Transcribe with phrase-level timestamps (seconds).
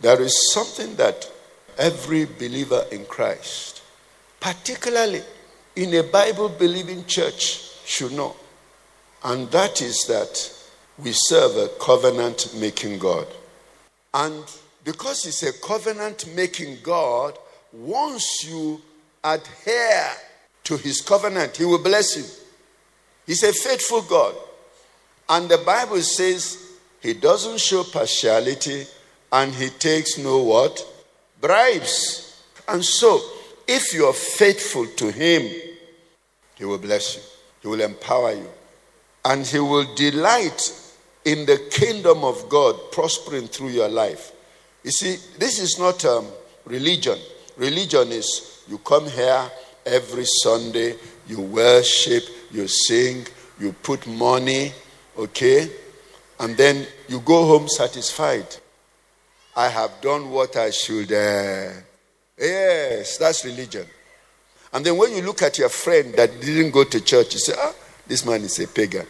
[0.00, 1.30] There is something that
[1.76, 3.82] every believer in Christ,
[4.38, 5.22] particularly
[5.76, 8.34] in a Bible believing church, should know.
[9.24, 10.52] And that is that
[10.98, 13.26] we serve a covenant making God.
[14.14, 14.44] And
[14.84, 17.36] because He's a covenant making God,
[17.72, 18.80] once you
[19.22, 20.08] adhere
[20.64, 22.24] to His covenant, He will bless you.
[23.26, 24.34] He's a faithful God.
[25.28, 28.86] And the Bible says He doesn't show partiality
[29.32, 30.84] and he takes no what?
[31.40, 32.42] Bribes.
[32.68, 33.20] And so,
[33.66, 35.50] if you are faithful to him,
[36.56, 37.22] he will bless you,
[37.62, 38.48] he will empower you,
[39.24, 40.72] and he will delight
[41.24, 44.32] in the kingdom of God prospering through your life.
[44.82, 46.26] You see, this is not um,
[46.64, 47.18] religion.
[47.56, 49.50] Religion is you come here
[49.84, 50.94] every Sunday,
[51.26, 53.26] you worship, you sing,
[53.58, 54.72] you put money,
[55.18, 55.70] okay,
[56.38, 58.46] and then you go home satisfied.
[59.56, 61.12] I have done what I should.
[61.12, 61.72] Uh,
[62.38, 63.86] yes, that's religion.
[64.72, 67.54] And then when you look at your friend that didn't go to church, you say,
[67.58, 67.74] ah,
[68.06, 69.06] this man is a pagan.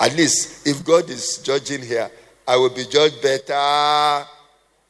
[0.00, 2.10] At least if God is judging here,
[2.48, 4.26] I will be judged better.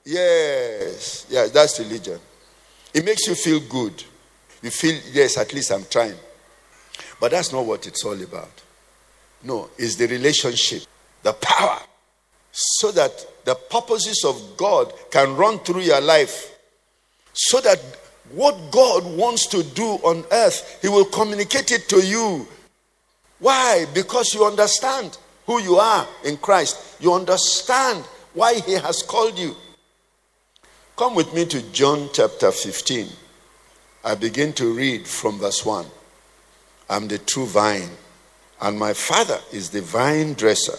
[0.04, 2.20] Yes, yes, that's religion.
[2.94, 4.04] It makes you feel good.
[4.62, 6.14] You feel, yes, at least I'm trying.
[7.20, 8.62] But that's not what it's all about.
[9.42, 10.82] No, it's the relationship,
[11.22, 11.80] the power
[12.56, 16.58] so that the purposes of God can run through your life.
[17.32, 17.78] So that
[18.32, 22.46] what God wants to do on earth, He will communicate it to you.
[23.38, 23.86] Why?
[23.94, 25.16] Because you understand
[25.46, 26.96] who you are in Christ.
[27.00, 28.04] You understand
[28.34, 29.54] why He has called you.
[30.96, 33.06] Come with me to John chapter 15.
[34.04, 35.86] I begin to read from verse 1.
[36.90, 37.90] I'm the true vine,
[38.60, 40.78] and my Father is the vine dresser.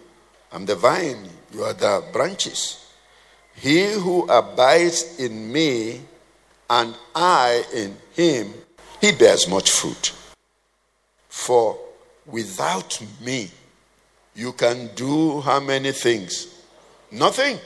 [0.51, 2.91] I'm the vine, you are the branches.
[3.55, 6.01] He who abides in me
[6.69, 8.53] and I in him,
[8.99, 10.13] he bears much fruit.
[11.29, 11.77] For
[12.25, 13.49] without me,
[14.35, 16.47] you can do how many things?
[17.11, 17.57] Nothing.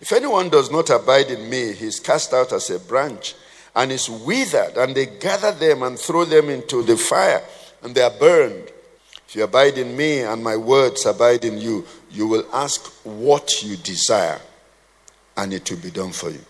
[0.00, 3.34] If anyone does not abide in me, he is cast out as a branch
[3.74, 7.42] and is withered, and they gather them and throw them into the fire,
[7.82, 8.70] and they are burned.
[9.30, 13.62] If you abide in me and my words abide in you, you will ask what
[13.62, 14.40] you desire
[15.36, 16.40] and it will be done for you.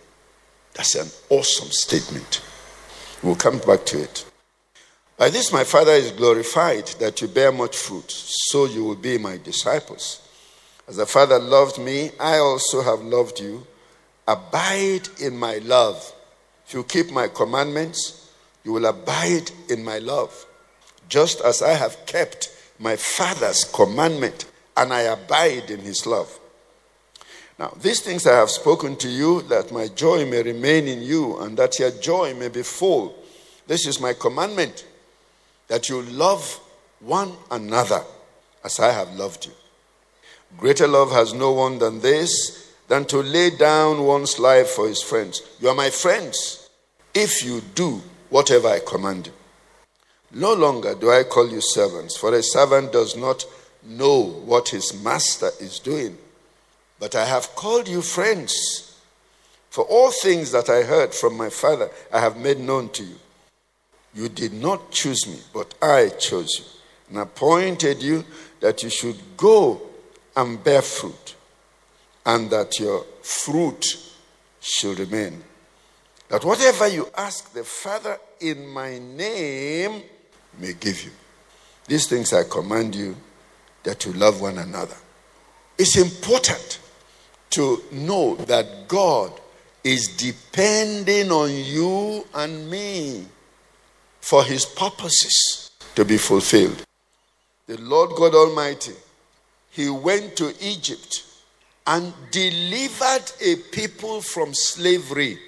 [0.72, 2.40] That's an awesome statement.
[3.22, 4.24] We'll come back to it.
[5.18, 9.18] By this, my Father is glorified that you bear much fruit, so you will be
[9.18, 10.26] my disciples.
[10.88, 13.66] As the Father loved me, I also have loved you.
[14.26, 16.14] Abide in my love.
[16.66, 18.32] If you keep my commandments,
[18.64, 20.46] you will abide in my love,
[21.10, 24.46] just as I have kept my Father's commandment,
[24.76, 26.36] and I abide in his love.
[27.58, 31.38] Now, these things I have spoken to you, that my joy may remain in you,
[31.40, 33.14] and that your joy may be full.
[33.66, 34.86] This is my commandment,
[35.68, 36.58] that you love
[37.00, 38.02] one another
[38.64, 39.52] as I have loved you.
[40.56, 45.02] Greater love has no one than this, than to lay down one's life for his
[45.02, 45.42] friends.
[45.60, 46.68] You are my friends
[47.14, 48.00] if you do
[48.30, 49.32] whatever I command you.
[50.32, 53.44] No longer do I call you servants, for a servant does not
[53.82, 56.16] know what his master is doing.
[56.98, 58.98] But I have called you friends.
[59.70, 63.16] For all things that I heard from my Father, I have made known to you.
[64.14, 66.64] You did not choose me, but I chose you
[67.10, 68.24] and appointed you
[68.60, 69.82] that you should go
[70.36, 71.34] and bear fruit,
[72.24, 73.84] and that your fruit
[74.60, 75.42] should remain.
[76.28, 80.02] That whatever you ask the Father in my name,
[80.60, 81.10] may give you.
[81.86, 83.16] These things I command you
[83.82, 84.96] that you love one another.
[85.78, 86.78] It's important
[87.50, 89.32] to know that God
[89.82, 93.26] is depending on you and me
[94.20, 96.84] for his purposes to be fulfilled.
[97.66, 98.92] The Lord God Almighty,
[99.70, 101.24] he went to Egypt
[101.86, 105.38] and delivered a people from slavery.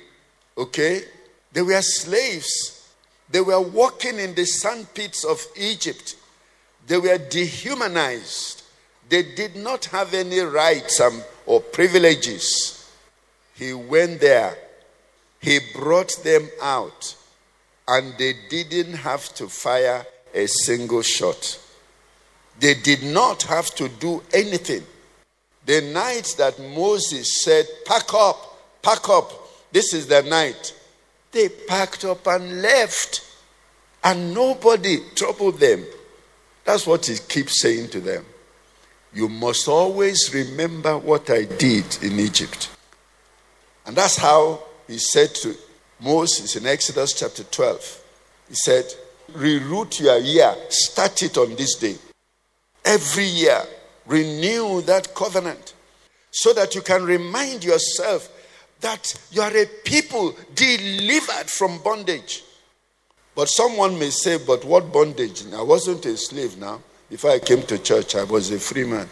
[0.57, 1.03] Okay?
[1.53, 2.82] They were slaves.
[3.33, 6.17] They were walking in the sand pits of Egypt.
[6.87, 8.63] They were dehumanized.
[9.09, 12.91] They did not have any rights um, or privileges.
[13.55, 14.57] He went there.
[15.41, 17.17] He brought them out.
[17.89, 21.59] And they didn't have to fire a single shot.
[22.61, 24.83] They did not have to do anything.
[25.65, 29.33] The night that Moses said, Pack up, pack up,
[29.73, 30.75] this is the night,
[31.33, 33.29] they packed up and left.
[34.05, 35.85] And nobody troubled them.
[36.65, 38.25] That's what he keeps saying to them.
[39.15, 42.71] You must always remember what I did in Egypt.
[43.87, 45.55] And that's how he said to
[46.01, 48.05] Moses in Exodus chapter 12.
[48.49, 48.85] He said,
[49.33, 51.97] Reroute your year, start it on this day.
[52.85, 53.63] Every year,
[54.07, 55.75] renew that covenant
[56.31, 58.29] so that you can remind yourself
[58.83, 62.45] that you are a people delivered from bondage.
[63.35, 65.45] But someone may say, But what bondage?
[65.53, 66.81] I wasn't a slave now.
[67.09, 69.09] Before I came to church, I was a free man.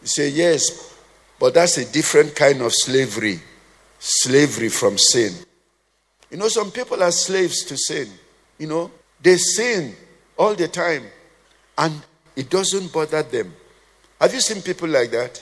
[0.00, 0.96] You say, Yes,
[1.40, 3.40] but that's a different kind of slavery
[4.02, 5.32] slavery from sin.
[6.28, 8.08] You know, some people are slaves to sin.
[8.58, 8.90] You know,
[9.22, 9.94] they sin
[10.36, 11.04] all the time
[11.78, 12.02] and
[12.34, 13.54] it doesn't bother them.
[14.20, 15.40] Have you seen people like that?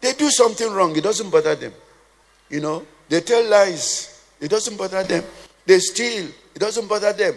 [0.00, 1.74] They do something wrong, it doesn't bother them.
[2.52, 5.24] You know, they tell lies, it doesn't bother them.
[5.64, 7.34] They steal, it doesn't bother them.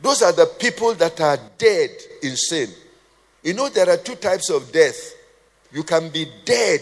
[0.00, 1.90] Those are the people that are dead
[2.22, 2.70] in sin.
[3.42, 5.12] You know, there are two types of death.
[5.72, 6.80] You can be dead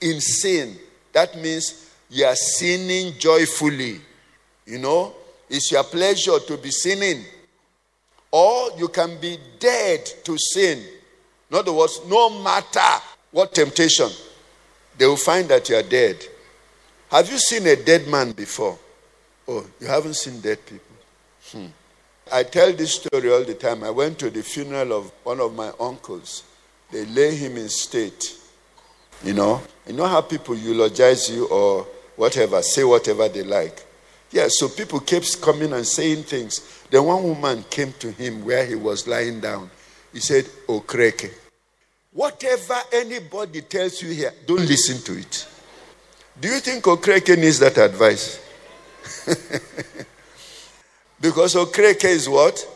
[0.00, 0.76] in sin.
[1.12, 4.00] That means you are sinning joyfully.
[4.66, 5.14] You know,
[5.48, 7.24] it's your pleasure to be sinning.
[8.32, 10.82] Or you can be dead to sin.
[11.48, 14.08] In other words, no matter what temptation,
[14.98, 16.16] they will find that you are dead.
[17.12, 18.78] Have you seen a dead man before?
[19.46, 20.96] Oh, you haven't seen dead people.
[21.50, 21.66] Hmm.
[22.32, 23.84] I tell this story all the time.
[23.84, 26.42] I went to the funeral of one of my uncles.
[26.90, 28.38] They lay him in state.
[29.22, 31.86] You know, you know how people eulogize you or
[32.16, 33.84] whatever, say whatever they like.
[34.30, 36.86] Yeah, so people kept coming and saying things.
[36.90, 39.70] Then one woman came to him where he was lying down.
[40.14, 41.30] He said, Okreke.
[42.10, 45.46] Whatever anybody tells you here, don't listen to it.
[46.40, 48.40] Do you think Okreke needs that advice?
[51.20, 52.66] because Okreke is what?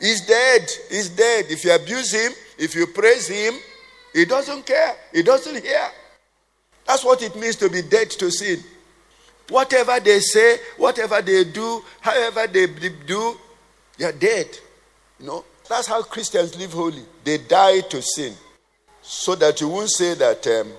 [0.00, 0.68] He's dead.
[0.88, 1.46] He's dead.
[1.48, 3.54] If you abuse him, if you praise him,
[4.12, 4.96] he doesn't care.
[5.12, 5.88] He doesn't hear.
[6.86, 8.60] That's what it means to be dead to sin.
[9.48, 13.36] Whatever they say, whatever they do, however they do,
[13.98, 14.46] you're dead.
[15.18, 17.02] You know, that's how Christians live holy.
[17.22, 18.34] They die to sin.
[19.02, 20.72] So that you won't say that um,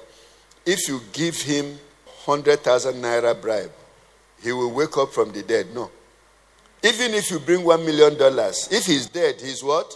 [0.66, 1.78] if you give him
[2.26, 3.72] 100,000 naira bribe,
[4.42, 5.68] he will wake up from the dead.
[5.74, 5.90] No.
[6.84, 8.16] Even if you bring $1 million,
[8.72, 9.96] if he's dead, he's what?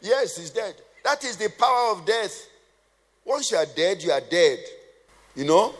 [0.00, 0.74] Yes, he's dead.
[1.04, 2.48] That is the power of death.
[3.24, 4.58] Once you are dead, you are dead.
[5.36, 5.74] You know?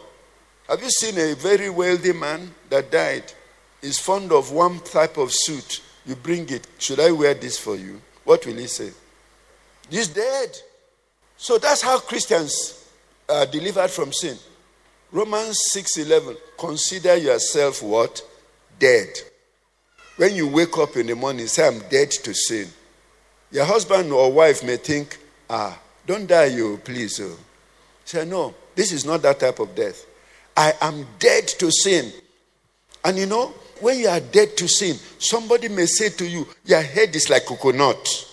[0.68, 3.32] Have you seen a very wealthy man that died?
[3.80, 5.82] He's fond of one type of suit.
[6.06, 6.66] You bring it.
[6.78, 8.00] Should I wear this for you?
[8.25, 8.90] What will he say?
[9.90, 10.50] He's dead.
[11.37, 12.90] So that's how Christians
[13.28, 14.37] are delivered from sin.
[15.11, 18.23] Romans 6:11 Consider yourself what?
[18.79, 19.09] Dead.
[20.17, 22.69] When you wake up in the morning, say I'm dead to sin.
[23.50, 25.17] Your husband or wife may think,
[25.49, 27.38] "Ah, don't die you, please." Oh.
[28.05, 30.05] Say, "No, this is not that type of death.
[30.57, 32.12] I am dead to sin."
[33.05, 36.83] And you know, when you are dead to sin, somebody may say to you, Your
[36.83, 38.27] head is like coconut.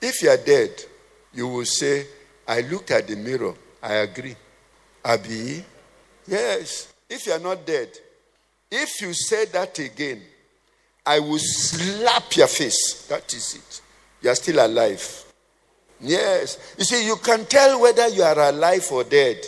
[0.00, 0.70] If you are dead,
[1.32, 2.06] you will say,
[2.46, 3.54] I looked at the mirror.
[3.82, 4.36] I agree.
[5.04, 5.64] Abi?
[6.26, 6.92] Yes.
[7.08, 7.88] If you are not dead,
[8.70, 10.22] if you say that again,
[11.06, 13.06] I will slap your face.
[13.08, 13.80] That is it.
[14.22, 15.24] You are still alive.
[16.00, 16.74] Yes.
[16.78, 19.38] You see, you can tell whether you are alive or dead.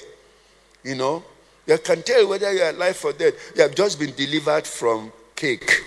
[0.85, 1.25] You know,
[1.66, 3.35] you can tell whether you are alive or dead.
[3.56, 5.83] You have just been delivered from cake.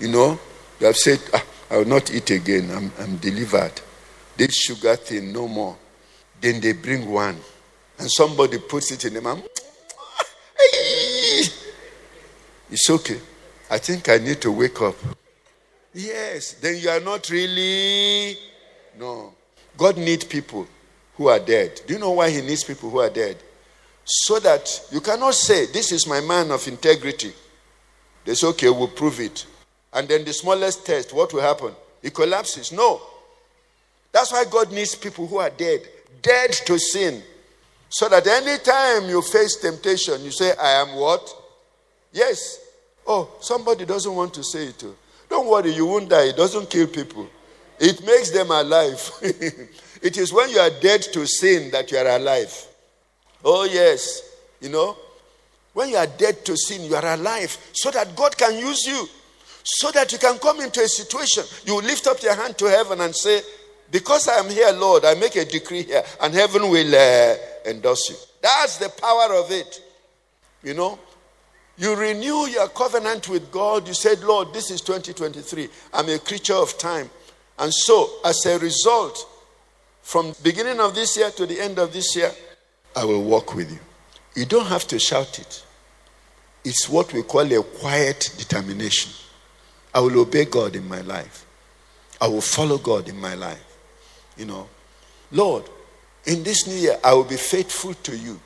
[0.00, 0.40] You know,
[0.80, 2.70] you have said, ah, I will not eat again.
[2.70, 3.80] I'm, I'm delivered
[4.36, 5.76] this sugar thing no more.
[6.40, 7.36] Then they bring one,
[7.98, 9.46] and somebody puts it in the mouth.
[12.70, 13.20] It's okay.
[13.68, 14.94] I think I need to wake up.
[15.92, 18.36] Yes, then you are not really.
[18.98, 19.34] No.
[19.76, 20.66] God needs people
[21.16, 21.80] who are dead.
[21.86, 23.36] Do you know why He needs people who are dead?
[24.04, 27.32] So that you cannot say, This is my man of integrity.
[28.24, 29.46] They say, Okay, we'll prove it.
[29.92, 31.74] And then the smallest test, what will happen?
[32.02, 32.70] It collapses.
[32.70, 33.02] No.
[34.12, 35.82] That's why God needs people who are dead,
[36.22, 37.22] dead to sin.
[37.90, 41.28] So that anytime you face temptation, you say, I am what?
[42.12, 42.60] Yes.
[43.06, 44.84] Oh, somebody doesn't want to say it.
[45.28, 46.28] Don't worry, you won't die.
[46.28, 47.28] It doesn't kill people,
[47.78, 49.10] it makes them alive.
[49.22, 52.66] it is when you are dead to sin that you are alive.
[53.44, 54.22] Oh, yes.
[54.60, 54.96] You know,
[55.72, 59.08] when you are dead to sin, you are alive so that God can use you.
[59.62, 63.00] So that you can come into a situation, you lift up your hand to heaven
[63.00, 63.42] and say,
[63.90, 67.36] Because I am here, Lord, I make a decree here, and heaven will uh,
[67.70, 68.16] endorse you.
[68.42, 69.82] That's the power of it.
[70.62, 70.98] You know,
[71.78, 73.88] you renew your covenant with God.
[73.88, 75.68] You said, Lord, this is 2023.
[75.94, 77.08] I'm a creature of time.
[77.58, 79.26] And so, as a result,
[80.02, 82.32] from beginning of this year to the end of this year,
[82.96, 83.78] I will walk with you.
[84.34, 85.64] You don't have to shout it.
[86.64, 89.12] It's what we call a quiet determination.
[89.94, 91.46] I will obey God in my life.
[92.20, 93.64] I will follow God in my life.
[94.36, 94.68] You know,
[95.32, 95.64] Lord,
[96.26, 98.40] in this new year, I will be faithful to you.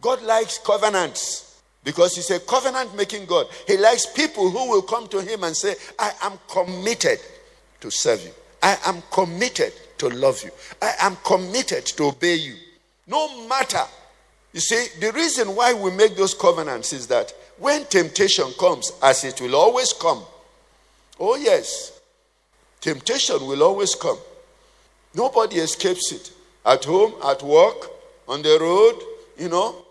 [0.00, 3.46] God likes covenants because He's a covenant making God.
[3.66, 7.18] He likes people who will come to Him and say, I am committed
[7.80, 8.32] to serve you.
[8.62, 10.50] I am committed to love you.
[10.82, 12.54] I am committed to obey you.
[13.06, 13.84] No matter.
[14.52, 19.24] You see, the reason why we make those covenants is that when temptation comes, as
[19.24, 20.22] it will always come,
[21.20, 22.00] oh yes,
[22.80, 24.18] temptation will always come.
[25.14, 26.32] Nobody escapes it.
[26.68, 27.90] At home, at work,
[28.28, 29.02] on the road,
[29.38, 29.86] you know.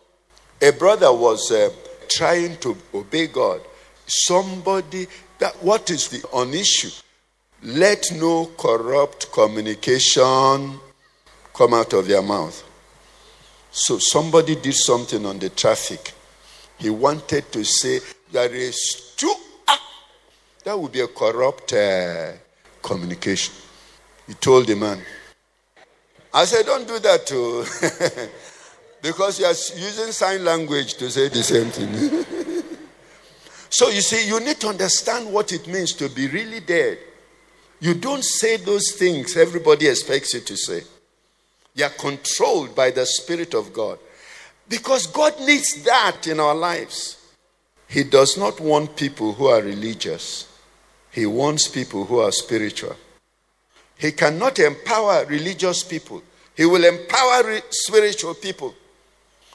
[0.62, 1.72] A brother was uh,
[2.08, 3.62] trying to obey God.
[4.06, 5.08] Somebody,
[5.40, 6.92] that what is the on issue?
[7.64, 10.80] Let no corrupt communication
[11.52, 12.64] come out of your mouth.
[13.72, 16.14] So somebody did something on the traffic.
[16.78, 19.34] He wanted to say, There is two.
[19.68, 19.82] Ah,
[20.64, 22.34] that would be a corrupt uh,
[22.84, 23.56] communication.
[24.28, 25.02] He told the man.
[26.38, 27.66] I said, Don't do that too.
[29.02, 32.68] because you are using sign language to say the same thing.
[33.72, 37.00] so you see, you need to understand what it means to be really dead.
[37.80, 40.84] You don't say those things everybody expects you to say.
[41.74, 43.98] You are controlled by the Spirit of God.
[44.70, 47.18] Because God needs that in our lives.
[47.88, 50.48] He does not want people who are religious,
[51.12, 52.96] He wants people who are spiritual.
[53.98, 56.22] He cannot empower religious people,
[56.58, 58.74] He will empower spiritual people.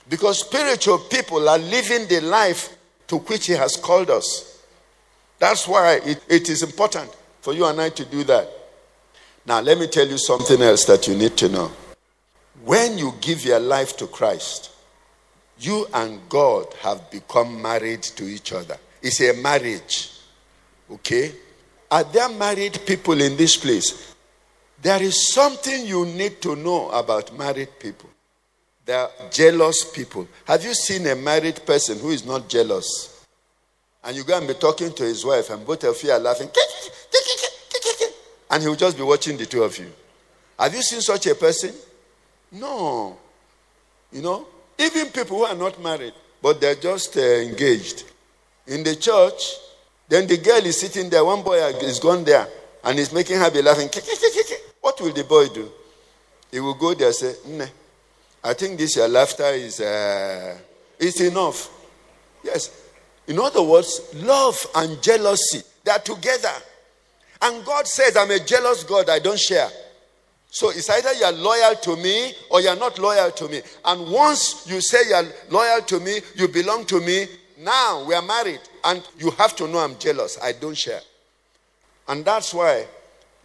[0.09, 2.77] Because spiritual people are living the life
[3.09, 4.65] to which He has called us.
[5.41, 8.49] That's why it, it is important for you and I to do that.
[9.45, 11.73] Now, let me tell you something else that you need to know.
[12.65, 14.71] When you give your life to Christ,
[15.59, 18.77] you and God have become married to each other.
[19.03, 20.13] It's a marriage.
[20.89, 21.33] Okay?
[21.91, 24.12] Are there married people in this place?
[24.83, 28.11] There is something you need to know about married people.
[28.85, 30.27] They are jealous people.
[30.45, 33.25] Have you seen a married person who is not jealous?
[34.03, 36.49] And you go and be talking to his wife, and both of you are laughing,
[38.51, 39.87] and he will just be watching the two of you.
[40.59, 41.73] Have you seen such a person?
[42.51, 43.17] No.
[44.11, 44.49] You know,
[44.81, 48.03] even people who are not married, but they're just uh, engaged.
[48.67, 49.43] In the church,
[50.09, 52.49] then the girl is sitting there, one boy is gone there,
[52.83, 53.89] and he's making her be laughing.
[54.83, 55.71] What will the boy do?
[56.51, 57.71] He will go there and say, Nne,
[58.45, 60.59] I think this your laughter is uh,
[60.99, 61.71] it's enough.
[62.45, 62.91] Yes.
[63.29, 66.53] In other words, love and jealousy, they are together.
[67.41, 69.71] And God says, I'm a jealous God, I don't share.
[70.51, 73.63] So it's either you're loyal to me or you're not loyal to me.
[73.85, 77.27] And once you say you're loyal to me, you belong to me,
[77.59, 78.61] now we are married.
[78.85, 80.39] And you have to know I'm jealous.
[80.43, 81.01] I don't share.
[82.09, 82.87] And that's why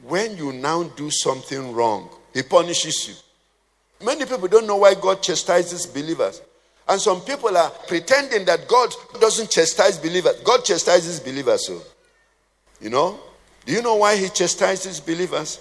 [0.04, 4.06] when you now do something wrong, he punishes you.
[4.06, 6.42] Many people don't know why God chastises believers.
[6.88, 10.40] And some people are pretending that God doesn't chastise believers.
[10.42, 11.68] God chastises believers.
[11.68, 11.82] So,
[12.80, 13.20] you know,
[13.66, 15.60] do you know why he chastises believers?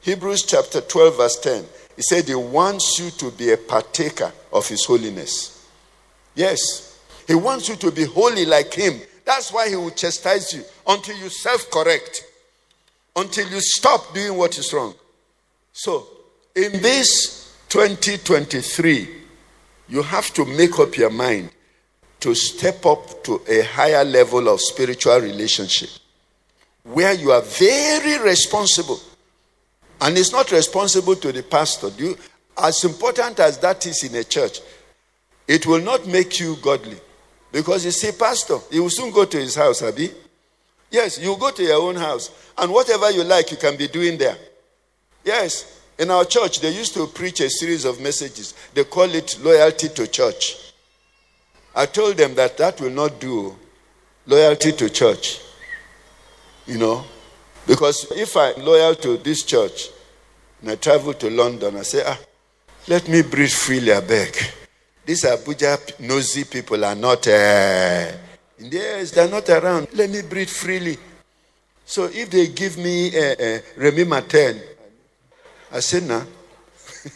[0.00, 1.64] Hebrews chapter 12, verse 10.
[1.96, 5.68] He said he wants you to be a partaker of his holiness.
[6.34, 6.98] Yes.
[7.26, 9.00] He wants you to be holy like him.
[9.24, 12.24] That's why he will chastise you until you self correct,
[13.16, 14.94] until you stop doing what is wrong.
[15.72, 16.06] So,
[16.54, 19.08] in this 2023,
[19.88, 21.50] you have to make up your mind
[22.20, 25.90] to step up to a higher level of spiritual relationship
[26.84, 29.00] where you are very responsible
[30.00, 31.88] And it's not responsible to the pastor.
[31.96, 32.16] You,
[32.58, 34.60] as important as that is in a church,
[35.46, 36.98] it will not make you godly.
[37.52, 40.10] Because you see, pastor, he will soon go to his house, Abi.
[40.94, 44.16] Yes, you go to your own house, and whatever you like, you can be doing
[44.16, 44.36] there.
[45.24, 48.54] Yes, in our church, they used to preach a series of messages.
[48.74, 50.72] They call it loyalty to church.
[51.74, 53.56] I told them that that will not do
[54.24, 55.40] loyalty to church.
[56.64, 57.04] You know,
[57.66, 59.88] because if I'm loyal to this church
[60.62, 62.20] and I travel to London, I say, ah,
[62.86, 64.36] let me breathe freely, I beg.
[65.04, 68.12] These Abuja nosy people are not, uh,
[68.58, 69.88] yes, they're not around.
[69.92, 70.98] Let me breathe freely.
[71.84, 74.60] So if they give me uh, uh, Remy Martin,
[75.72, 76.22] I say, nah.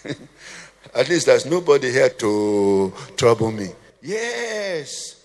[0.95, 3.69] At least there's nobody here to trouble me.
[4.03, 5.25] Yes.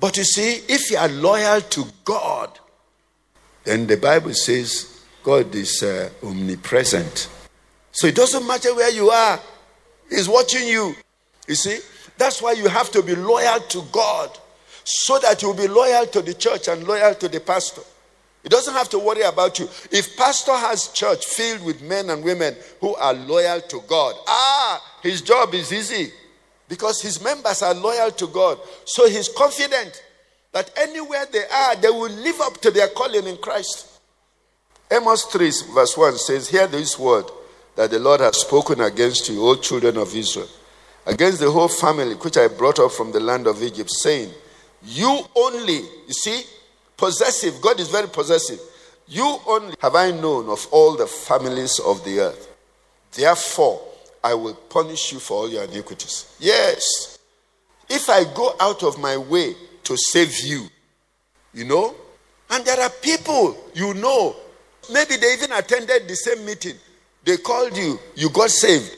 [0.00, 2.58] But you see, if you are loyal to God,
[3.64, 7.28] then the Bible says God is uh, omnipresent.
[7.92, 9.40] So it doesn't matter where you are,
[10.10, 10.94] He's watching you.
[11.48, 11.78] You see,
[12.18, 14.38] that's why you have to be loyal to God
[14.84, 17.82] so that you'll be loyal to the church and loyal to the pastor.
[18.42, 19.64] He doesn't have to worry about you.
[19.90, 24.98] If pastor has church filled with men and women who are loyal to God, ah,
[25.02, 26.12] his job is easy
[26.68, 28.58] because his members are loyal to God.
[28.84, 30.02] So he's confident
[30.52, 33.98] that anywhere they are, they will live up to their calling in Christ.
[34.90, 37.24] Amos 3, verse 1 says, Hear this word
[37.76, 40.48] that the Lord has spoken against you, O children of Israel,
[41.06, 44.30] against the whole family which I brought up from the land of Egypt, saying,
[44.86, 46.42] You only, you see,
[46.96, 48.60] possessive, God is very possessive.
[49.06, 52.48] You only have I known of all the families of the earth.
[53.12, 53.80] Therefore,
[54.22, 56.34] I will punish you for all your iniquities.
[56.40, 57.18] Yes.
[57.88, 60.66] If I go out of my way to save you,
[61.52, 61.94] you know,
[62.50, 64.36] and there are people you know,
[64.92, 66.74] maybe they even attended the same meeting.
[67.24, 68.96] They called you, you got saved.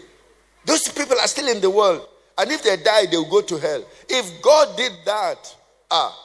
[0.64, 2.07] Those people are still in the world.
[2.38, 3.85] And if they die, they will go to hell.
[4.09, 5.55] If God did that,
[5.90, 6.16] ah,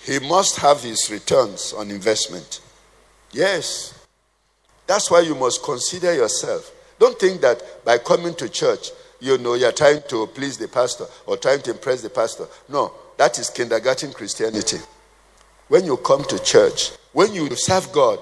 [0.00, 2.60] he must have his returns on investment.
[3.32, 3.92] Yes.
[4.86, 6.72] That's why you must consider yourself.
[6.98, 11.06] Don't think that by coming to church, you know, you're trying to please the pastor
[11.26, 12.46] or trying to impress the pastor.
[12.68, 14.78] No, that is kindergarten Christianity.
[15.68, 18.18] When you come to church, when you serve God,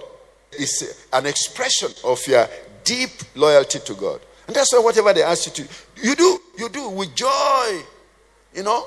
[0.53, 2.49] it's an expression of your
[2.85, 4.21] deep loyalty to God.
[4.47, 7.83] And that's why whatever they ask you to, you do, you do with joy.
[8.55, 8.87] You know,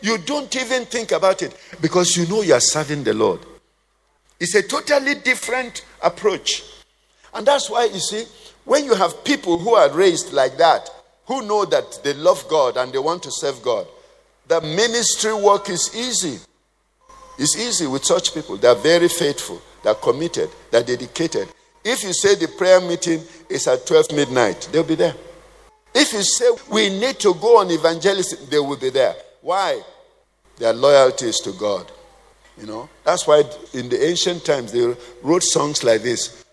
[0.00, 3.40] you don't even think about it because you know you are serving the Lord.
[4.40, 6.64] It's a totally different approach.
[7.34, 8.24] And that's why you see,
[8.64, 10.88] when you have people who are raised like that,
[11.26, 13.86] who know that they love God and they want to serve God,
[14.48, 16.38] the ministry work is easy.
[17.38, 18.56] It's easy with such people.
[18.56, 21.48] They are very faithful, they're committed, they're dedicated.
[21.84, 25.14] If you say the prayer meeting is at 12 midnight, they'll be there.
[25.94, 29.14] If you say we need to go on evangelism, they will be there.
[29.42, 29.82] Why?
[30.56, 31.90] Their loyalty is to God.
[32.58, 33.42] You know, that's why
[33.74, 36.44] in the ancient times they wrote songs like this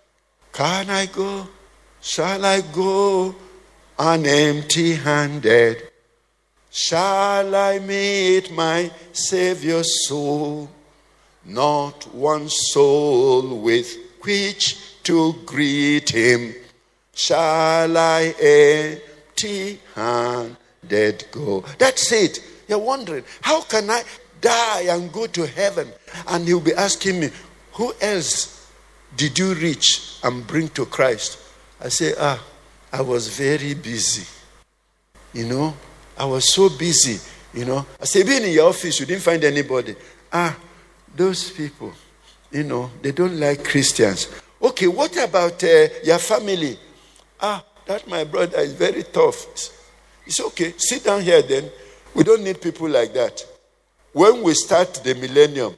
[0.52, 1.47] Can I go?
[2.02, 3.36] Shall I go
[3.97, 5.89] on empty handed?
[6.71, 10.69] Shall I meet my Savior's soul?
[11.45, 16.54] Not one soul with which to greet him.
[17.13, 21.63] Shall I empty handed go?
[21.78, 22.39] That's it.
[22.69, 24.03] You're wondering, how can I
[24.39, 25.91] die and go to heaven?
[26.27, 27.29] And he'll be asking me,
[27.73, 28.71] who else
[29.17, 31.39] did you reach and bring to Christ?
[31.82, 32.41] I say, ah,
[32.93, 34.27] I was very busy.
[35.34, 35.73] You know,
[36.15, 37.19] I was so busy.
[37.53, 39.95] You know, I say, being in your office, you didn't find anybody.
[40.32, 40.55] Ah,
[41.15, 41.91] those people,
[42.51, 44.29] you know, they don't like Christians.
[44.62, 46.77] Okay, what about uh, your family?
[47.41, 49.47] Ah, that my brother is very tough.
[50.27, 50.75] It's okay.
[50.77, 51.71] Sit down here then.
[52.13, 53.45] We don't need people like that.
[54.13, 55.76] When we start the millennium,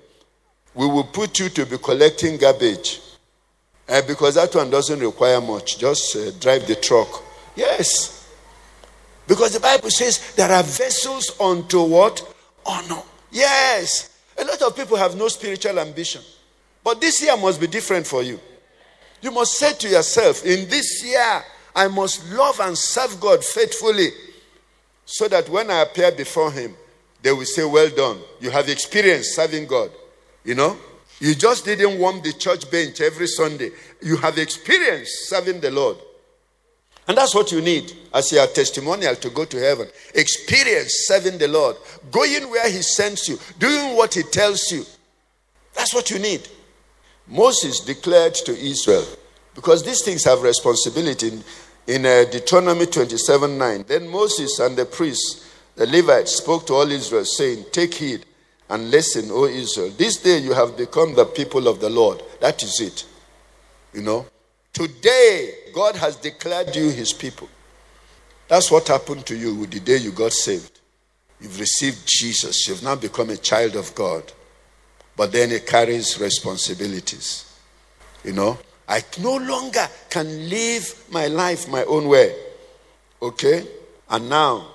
[0.74, 3.02] we will put you to be collecting garbage.
[3.90, 5.78] Uh, because that one doesn't require much.
[5.78, 7.24] Just uh, drive the truck.
[7.56, 8.30] Yes.
[9.28, 12.36] Because the Bible says there are vessels unto what?
[12.66, 13.02] Honor.
[13.32, 14.18] Yes.
[14.38, 16.22] A lot of people have no spiritual ambition.
[16.84, 18.40] But this year must be different for you.
[19.22, 21.44] You must say to yourself, in this year,
[21.76, 24.10] I must love and serve God faithfully
[25.12, 26.74] so that when I appear before Him,
[27.22, 28.20] they will say, Well done.
[28.40, 29.92] You have experience serving God.
[30.46, 30.78] You know?
[31.20, 33.72] You just didn't warm the church bench every Sunday.
[34.02, 35.98] You have experience serving the Lord.
[37.08, 39.88] And that's what you need as your testimonial to go to heaven.
[40.16, 41.76] Experience serving the Lord,
[42.10, 44.86] going where He sends you, doing what He tells you.
[45.76, 46.48] That's what you need.
[47.28, 49.06] Moses declared to Israel
[49.54, 51.44] Because these things have responsibility.
[51.88, 56.92] In, uh, Deuteronomy 27 9, then Moses and the priests, the Levites, spoke to all
[56.92, 58.26] Israel, saying, Take heed
[58.70, 59.90] and listen, O Israel.
[59.98, 62.22] This day you have become the people of the Lord.
[62.40, 63.06] That is it.
[63.94, 64.26] You know,
[64.72, 67.50] today God has declared you his people.
[68.48, 70.80] That's what happened to you with the day you got saved.
[71.40, 74.32] You've received Jesus, you've now become a child of God.
[75.18, 77.46] But then it carries responsibilities.
[78.24, 78.60] You know,
[78.92, 82.36] I no longer can live my life my own way.
[83.22, 83.66] Okay?
[84.10, 84.68] And now,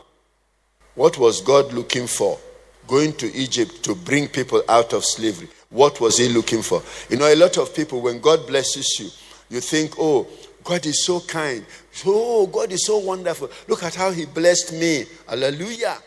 [0.94, 2.38] what was God looking for?
[2.87, 5.48] Going to Egypt to bring people out of slavery.
[5.68, 6.83] What was He looking for?
[7.11, 9.11] You know, a lot of people, when God blesses you,
[9.55, 10.26] you think, oh,
[10.64, 11.66] God is so kind.
[12.07, 13.50] Oh, God is so wonderful.
[13.68, 15.05] Look at how He blessed me.
[15.29, 15.98] Hallelujah.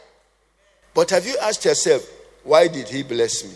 [0.95, 2.09] But have you asked yourself,
[2.43, 3.55] why did He bless me?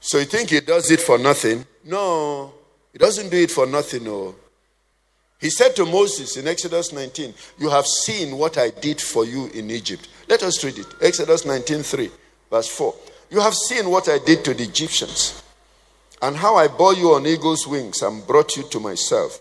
[0.00, 1.64] So you think He does it for nothing?
[1.84, 2.52] No,
[2.94, 4.04] He doesn't do it for nothing.
[4.04, 4.36] No.
[5.40, 9.48] He said to Moses in Exodus 19, You have seen what I did for you
[9.48, 10.08] in Egypt.
[10.28, 10.86] Let us read it.
[11.02, 12.10] Exodus 19, 3,
[12.48, 12.94] verse 4.
[13.30, 15.42] You have seen what I did to the Egyptians,
[16.22, 19.40] and how I bore you on eagle's wings and brought you to myself.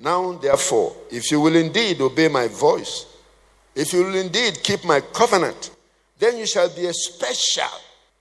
[0.00, 3.06] Now, therefore, if you will indeed obey my voice,
[3.76, 5.70] if you will indeed keep my covenant,
[6.18, 7.70] then you shall be a special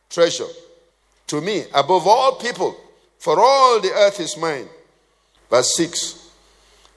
[0.07, 0.47] treasure
[1.27, 2.77] to me above all people,
[3.25, 4.69] for all the earth is mine.
[5.49, 6.29] Verse 6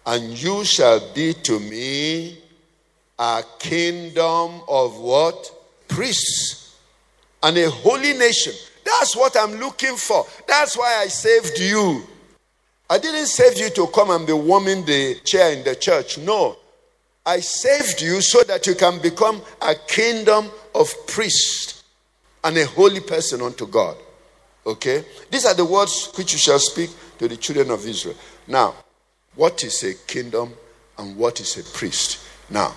[0.04, 2.36] And you shall be to me
[3.18, 5.50] a kingdom of what?
[5.88, 6.76] Priests
[7.42, 8.52] and a holy nation.
[8.84, 10.26] That's what I'm looking for.
[10.46, 12.02] That's why I saved you.
[12.90, 16.18] I didn't save you to come and be warming the chair in the church.
[16.18, 16.58] No.
[17.24, 21.84] I saved you so that you can become a kingdom of priests
[22.44, 23.96] and a holy person unto God.
[24.68, 25.02] Okay?
[25.30, 28.16] These are the words which you shall speak to the children of Israel.
[28.46, 28.74] Now,
[29.34, 30.52] what is a kingdom
[30.98, 32.20] and what is a priest?
[32.50, 32.74] Now,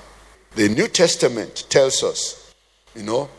[0.55, 2.53] the New Testament tells us,
[2.95, 3.29] you know,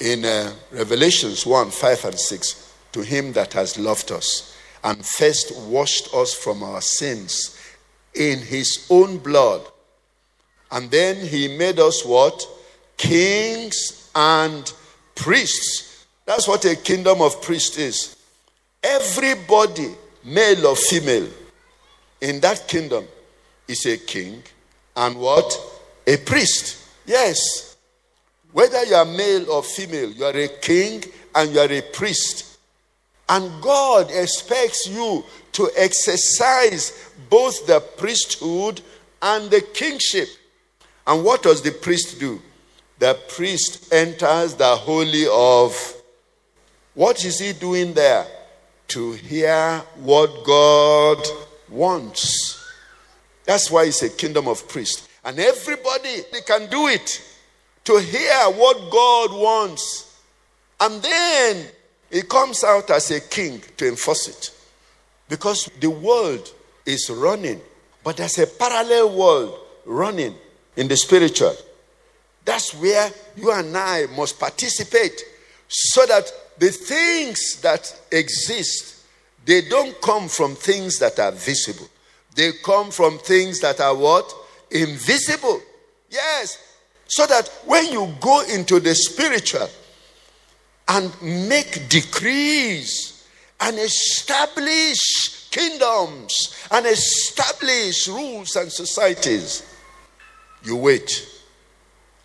[0.00, 5.56] in uh, Revelations 1 5 and 6, to him that has loved us and first
[5.68, 7.56] washed us from our sins
[8.14, 9.62] in his own blood.
[10.72, 12.44] And then he made us what?
[12.96, 14.72] Kings and
[15.14, 15.89] priests.
[16.30, 18.16] That's what a kingdom of priests is.
[18.84, 21.28] Everybody, male or female,
[22.20, 23.04] in that kingdom
[23.66, 24.40] is a king
[24.94, 25.60] and what?
[26.06, 26.86] A priest.
[27.04, 27.76] Yes.
[28.52, 31.02] Whether you are male or female, you are a king
[31.34, 32.58] and you are a priest.
[33.28, 38.80] And God expects you to exercise both the priesthood
[39.20, 40.28] and the kingship.
[41.08, 42.40] And what does the priest do?
[43.00, 45.96] The priest enters the holy of.
[47.00, 48.26] What is he doing there?
[48.88, 51.16] To hear what God
[51.70, 52.62] wants.
[53.46, 55.08] That's why it's a kingdom of priests.
[55.24, 57.22] And everybody they can do it
[57.84, 60.20] to hear what God wants.
[60.78, 61.68] And then
[62.10, 64.54] he comes out as a king to enforce it.
[65.26, 66.52] Because the world
[66.84, 67.62] is running,
[68.04, 70.34] but there's a parallel world running
[70.76, 71.56] in the spiritual.
[72.44, 75.18] That's where you and I must participate
[75.66, 76.30] so that
[76.60, 78.98] the things that exist
[79.44, 81.88] they don't come from things that are visible.
[82.36, 84.32] They come from things that are what?
[84.70, 85.60] Invisible.
[86.10, 86.58] Yes.
[87.06, 89.66] So that when you go into the spiritual,
[90.90, 93.24] and make decrees
[93.60, 99.62] and establish kingdoms and establish rules and societies.
[100.64, 101.28] You wait.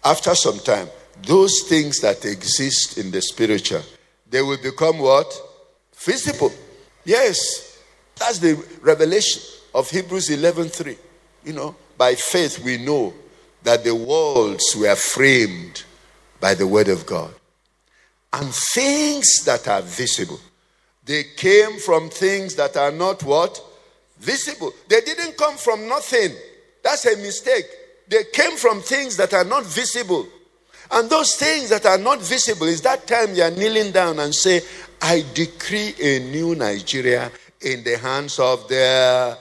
[0.04, 0.88] After some time,
[1.22, 3.84] those things that exist in the spiritual,
[4.30, 5.34] they will become what?
[5.96, 6.52] Visible.
[7.04, 7.80] Yes.
[8.16, 9.42] That's the revelation
[9.74, 10.98] of Hebrews 11:3.
[11.44, 13.14] You know, by faith we know
[13.64, 15.84] that the worlds were framed
[16.40, 17.34] by the word of God
[18.34, 20.40] and things that are visible.
[21.06, 23.62] They came from things that are not what?
[24.20, 24.74] Visible.
[24.88, 26.34] They didn't come from nothing.
[26.84, 27.66] That's a mistake.
[28.08, 30.28] They came from things that are not visible.
[30.92, 34.62] And those things that are not visible is that time you're kneeling down and say,
[35.02, 39.38] I decree a new Nigeria in the hands of the.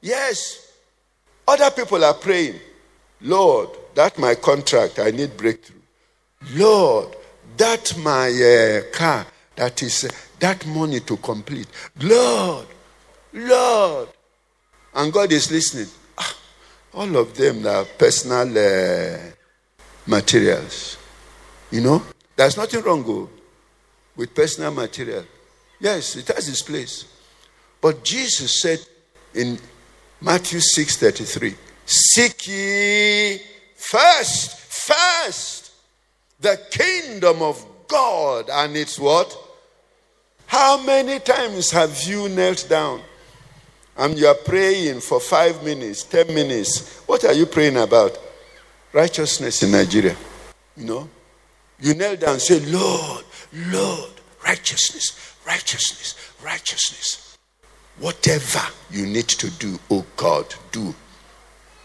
[0.00, 0.72] Yes.
[1.46, 2.60] Other people are praying,
[3.22, 5.80] Lord, that my contract, I need breakthrough.
[6.54, 7.16] Lord,
[7.56, 9.26] that my uh, car,
[9.56, 11.68] that is uh, that money to complete.
[12.00, 12.66] Lord,
[13.32, 14.08] Lord.
[14.94, 15.86] And God is listening.
[16.18, 16.36] Ah,
[16.94, 19.18] all of them are personal uh,
[20.06, 20.98] materials.
[21.70, 22.02] You know,
[22.36, 23.28] there's nothing wrong oh,
[24.16, 25.24] with personal material.
[25.80, 27.04] Yes, it has its place.
[27.80, 28.78] But Jesus said
[29.34, 29.58] in
[30.20, 31.56] Matthew 6:33.
[31.84, 33.40] Seek ye
[33.76, 35.72] first, first
[36.40, 39.36] the kingdom of God and its what?
[40.46, 43.00] How many times have you knelt down
[43.96, 46.98] and you are praying for five minutes, ten minutes?
[47.06, 48.18] What are you praying about?
[48.92, 50.16] Righteousness in Nigeria.
[50.76, 51.08] You know?
[51.80, 54.10] You kneel down and say, Lord, Lord,
[54.44, 57.38] righteousness, righteousness, righteousness.
[57.98, 60.94] Whatever you need to do, oh God, do.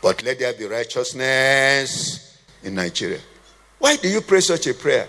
[0.01, 3.19] But let there be righteousness in Nigeria.
[3.79, 5.07] Why do you pray such a prayer?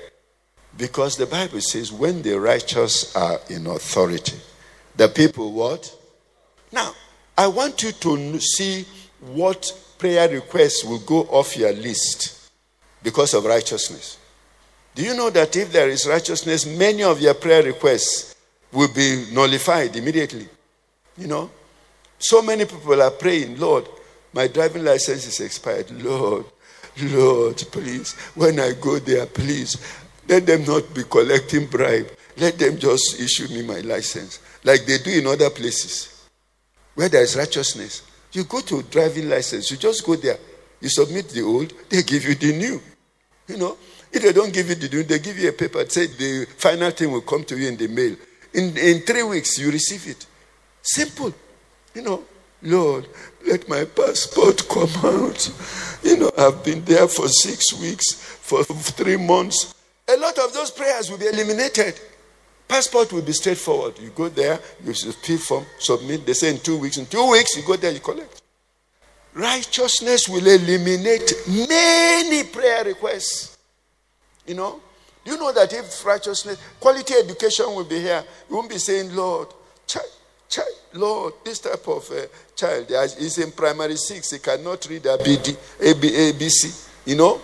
[0.77, 4.37] Because the Bible says when the righteous are in authority,
[4.97, 5.95] the people what?
[6.73, 6.93] Now,
[7.37, 8.85] I want you to see
[9.21, 12.51] what prayer requests will go off your list
[13.03, 14.19] because of righteousness.
[14.95, 18.35] Do you know that if there is righteousness, many of your prayer requests
[18.73, 20.49] will be nullified immediately?
[21.17, 21.51] You know?
[22.19, 23.89] So many people are praying, Lord,
[24.33, 25.91] my driving license is expired.
[26.03, 26.45] Lord,
[27.01, 29.77] Lord, please, when I go there, please,
[30.29, 32.11] let them not be collecting bribe.
[32.37, 36.27] Let them just issue me my license, like they do in other places
[36.95, 38.03] where there is righteousness.
[38.33, 40.39] You go to driving license, you just go there,
[40.81, 42.81] you submit the old, they give you the new.
[43.47, 43.77] You know,
[44.13, 46.91] if they don't give you the new, they give you a paper, say the final
[46.91, 48.17] thing will come to you in the mail.
[48.55, 50.27] In, in three weeks, you receive it.
[50.83, 51.35] Simple.
[51.95, 52.25] You know,
[52.63, 53.07] Lord,
[53.47, 55.53] let my passport come out.
[56.03, 59.75] You know, I've been there for six weeks, for three months.
[60.09, 62.01] A lot of those prayers will be eliminated.
[62.69, 63.99] Passport will be straightforward.
[63.99, 66.27] You go there, you fill form, submit.
[66.27, 66.99] They say in two weeks.
[66.99, 68.43] In two weeks, you go there, you collect.
[69.33, 73.57] Righteousness will eliminate many prayer requests.
[74.47, 74.81] You know,
[75.25, 79.15] do you know that if righteousness, quality education will be here, you won't be saying,
[79.15, 79.49] Lord,
[79.87, 80.07] child,
[80.49, 82.27] child, Lord, this type of uh,
[82.57, 86.89] child is in primary six, he cannot read ABD, AB, ABC.
[87.07, 87.41] You know,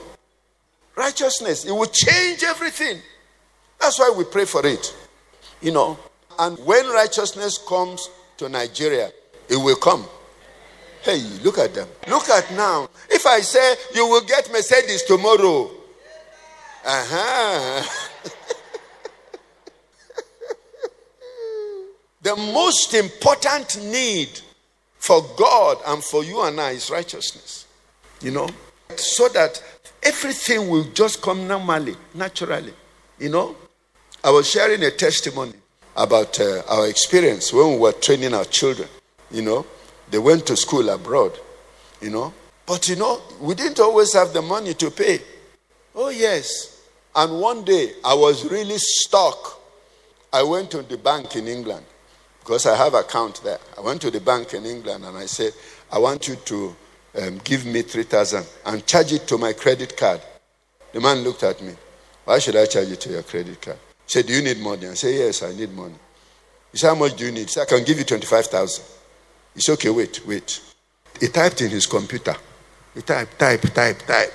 [0.96, 3.00] righteousness, it will change everything.
[3.80, 4.94] That's why we pray for it.
[5.64, 5.98] You know,
[6.38, 9.10] and when righteousness comes to Nigeria,
[9.48, 10.04] it will come.
[11.00, 11.88] Hey, look at them.
[12.06, 12.90] Look at now.
[13.08, 15.70] If I say you will get Mercedes tomorrow,
[16.84, 17.82] uh huh.
[22.20, 24.28] the most important need
[24.98, 27.66] for God and for you and I is righteousness.
[28.20, 28.50] You know,
[28.96, 29.62] so that
[30.02, 32.74] everything will just come normally, naturally.
[33.18, 33.56] You know,
[34.24, 35.52] I was sharing a testimony
[35.94, 38.88] about uh, our experience when we were training our children.
[39.30, 39.66] You know,
[40.10, 41.38] they went to school abroad,
[42.00, 42.32] you know.
[42.64, 45.18] But you know, we didn't always have the money to pay.
[45.94, 46.80] Oh, yes.
[47.14, 49.60] And one day I was really stuck.
[50.32, 51.84] I went to the bank in England
[52.40, 53.58] because I have account there.
[53.76, 55.52] I went to the bank in England and I said,
[55.92, 56.76] I want you to
[57.20, 60.22] um, give me 3000 and charge it to my credit card.
[60.94, 61.74] The man looked at me.
[62.24, 63.76] Why should I charge it to your credit card?
[64.06, 64.88] Said, Do you need money?
[64.88, 65.94] I said, Yes, I need money.
[66.72, 67.42] He said, How much do you need?
[67.42, 68.84] He said, I can give you 25,000.
[69.54, 70.60] He said, Okay, wait, wait.
[71.20, 72.34] He typed in his computer.
[72.94, 74.32] He typed, type, type, type.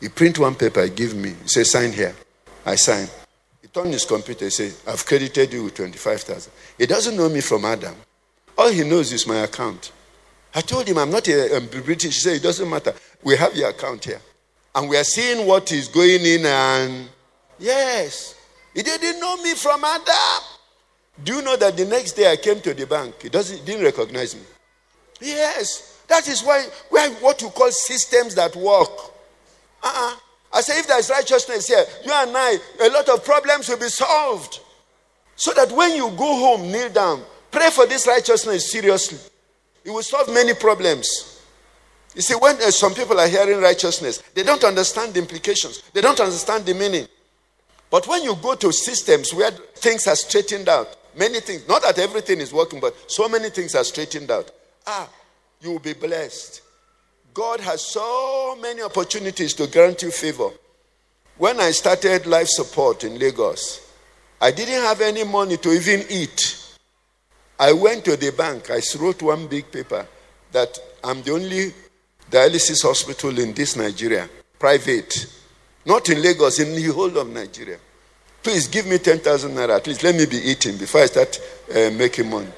[0.00, 1.30] He print one paper, he give me.
[1.30, 2.14] He said, Sign here.
[2.64, 3.08] I sign.
[3.62, 6.52] He turned his computer, he said, I've credited you with 25,000.
[6.78, 7.94] He doesn't know me from Adam.
[8.58, 9.92] All he knows is my account.
[10.54, 12.14] I told him I'm not a, a British.
[12.14, 12.94] He said, It doesn't matter.
[13.22, 14.20] We have your account here.
[14.74, 17.08] And we are seeing what is going in and
[17.58, 18.34] yes.
[18.74, 20.44] He didn't know me from Adam.
[21.22, 23.22] Do you know that the next day I came to the bank?
[23.22, 24.42] He doesn't didn't recognize me.
[25.20, 26.02] Yes.
[26.08, 28.90] That is why we have what you call systems that work.
[29.82, 30.16] Uh-uh.
[30.52, 33.78] I say if there is righteousness here, you and I, a lot of problems will
[33.78, 34.60] be solved.
[35.36, 39.18] So that when you go home, kneel down, pray for this righteousness seriously.
[39.84, 41.40] It will solve many problems.
[42.14, 46.00] You see, when uh, some people are hearing righteousness, they don't understand the implications, they
[46.00, 47.06] don't understand the meaning.
[47.90, 51.98] But when you go to systems where things are straightened out, many things, not that
[51.98, 54.50] everything is working, but so many things are straightened out,
[54.86, 55.08] ah,
[55.60, 56.62] you will be blessed.
[57.34, 60.50] God has so many opportunities to grant you favor.
[61.36, 63.80] When I started life support in Lagos,
[64.40, 66.56] I didn't have any money to even eat.
[67.58, 70.06] I went to the bank, I wrote one big paper
[70.52, 71.72] that I'm the only
[72.30, 75.26] dialysis hospital in this Nigeria, private
[75.86, 77.78] not in Lagos, in the whole of Nigeria.
[78.42, 80.02] Please give me 10,000 naira at least.
[80.02, 81.38] Let me be eating before I start
[81.70, 82.48] uh, making money.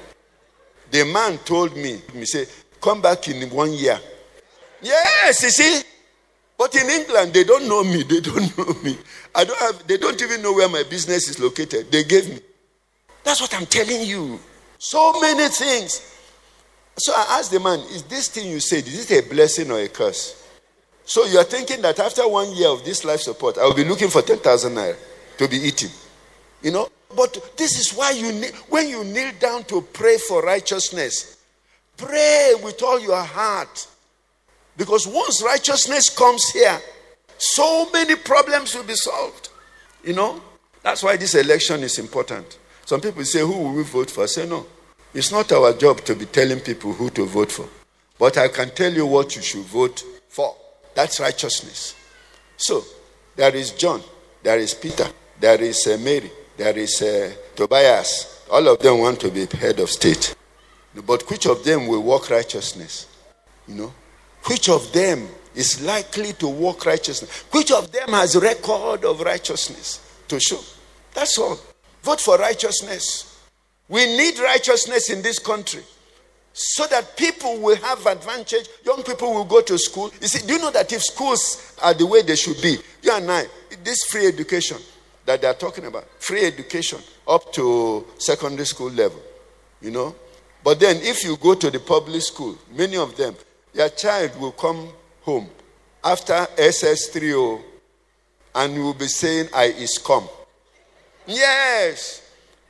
[0.91, 2.47] The man told me, he said,
[2.79, 3.99] come back in one year.
[4.81, 5.81] Yes, you see.
[6.57, 8.03] But in England, they don't know me.
[8.03, 8.97] They don't know me.
[9.33, 11.91] I don't have, they don't even know where my business is located.
[11.91, 12.39] They gave me.
[13.23, 14.39] That's what I'm telling you.
[14.77, 16.13] So many things.
[16.97, 19.79] So I asked the man, Is this thing you said, is it a blessing or
[19.79, 20.42] a curse?
[21.05, 23.83] So you are thinking that after one year of this life support, I will be
[23.83, 24.95] looking for 10,000 naira
[25.37, 25.89] to be eating.
[26.61, 26.89] You know?
[27.15, 31.37] But this is why you need, when you kneel down to pray for righteousness,
[31.97, 33.87] pray with all your heart.
[34.77, 36.79] Because once righteousness comes here,
[37.37, 39.49] so many problems will be solved.
[40.03, 40.41] You know?
[40.81, 42.57] That's why this election is important.
[42.85, 44.23] Some people say, Who will we vote for?
[44.23, 44.65] I say, No.
[45.13, 47.67] It's not our job to be telling people who to vote for.
[48.17, 50.55] But I can tell you what you should vote for.
[50.95, 51.95] That's righteousness.
[52.57, 52.83] So,
[53.35, 54.01] there is John,
[54.41, 55.07] there is Peter,
[55.39, 58.45] there is uh, Mary, there is uh, Tobias.
[58.51, 60.35] All of them want to be head of state.
[61.05, 63.07] But which of them will walk righteousness?
[63.67, 63.93] You know?
[64.45, 67.45] Which of them is likely to walk righteousness?
[67.51, 70.59] Which of them has record of righteousness to show?
[71.13, 71.57] That's all.
[72.03, 73.41] Vote for righteousness.
[73.89, 75.83] We need righteousness in this country
[76.53, 78.67] so that people will have advantage.
[78.85, 80.11] Young people will go to school.
[80.21, 83.11] You see, do you know that if schools are the way they should be, you
[83.11, 83.45] and I,
[83.83, 84.77] this free education
[85.25, 89.19] that they are talking about, free education up to secondary school level,
[89.81, 90.15] you know.
[90.63, 93.35] But then if you go to the public school, many of them,
[93.73, 94.89] your child will come
[95.21, 95.49] home
[96.03, 97.61] after SS30
[98.55, 100.27] and will be saying, I is come.
[101.25, 102.21] Yes,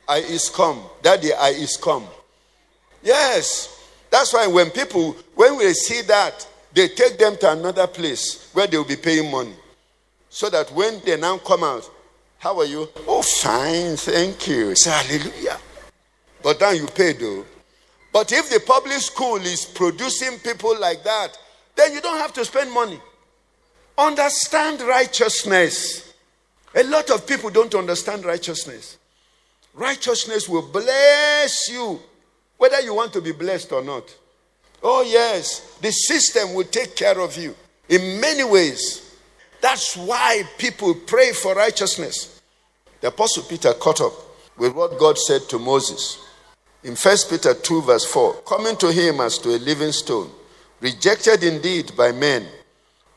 [0.08, 0.80] I is come.
[1.02, 2.06] Daddy, I is come.
[3.04, 3.70] Yes.
[4.10, 8.66] That's why when people, when we see that, they take them to another place where
[8.66, 9.54] they will be paying money.
[10.30, 11.88] So that when they now come out,
[12.38, 12.88] how are you?
[13.06, 14.74] Oh, fine, thank you.
[14.74, 15.58] Say hallelujah.
[16.42, 17.44] But then you pay though.
[18.12, 21.38] But if the public school is producing people like that,
[21.76, 23.00] then you don't have to spend money.
[23.96, 26.12] Understand righteousness.
[26.74, 28.98] A lot of people don't understand righteousness.
[29.74, 32.00] Righteousness will bless you
[32.64, 34.04] whether you want to be blessed or not.
[34.82, 37.54] Oh, yes, the system will take care of you
[37.90, 39.18] in many ways.
[39.60, 42.40] That's why people pray for righteousness.
[43.02, 44.14] The Apostle Peter caught up
[44.56, 46.26] with what God said to Moses
[46.82, 50.30] in 1 Peter 2, verse 4 coming to him as to a living stone,
[50.80, 52.46] rejected indeed by men,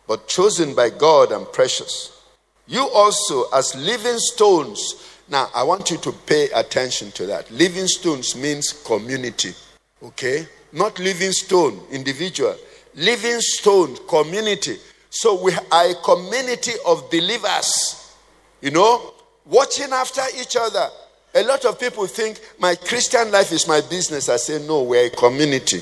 [0.10, 2.22] but chosen by God and precious.
[2.68, 4.96] You also, as living stones,
[5.30, 7.52] now, I want you to pay attention to that.
[7.52, 9.54] Living stones means community,
[10.02, 10.48] okay?
[10.72, 12.56] Not living stone, individual.
[12.96, 14.78] Living stone, community.
[15.10, 18.14] So we are a community of believers,
[18.62, 19.14] you know,
[19.46, 20.88] watching after each other.
[21.36, 24.30] A lot of people think my Christian life is my business.
[24.30, 25.82] I say, no, we're a community.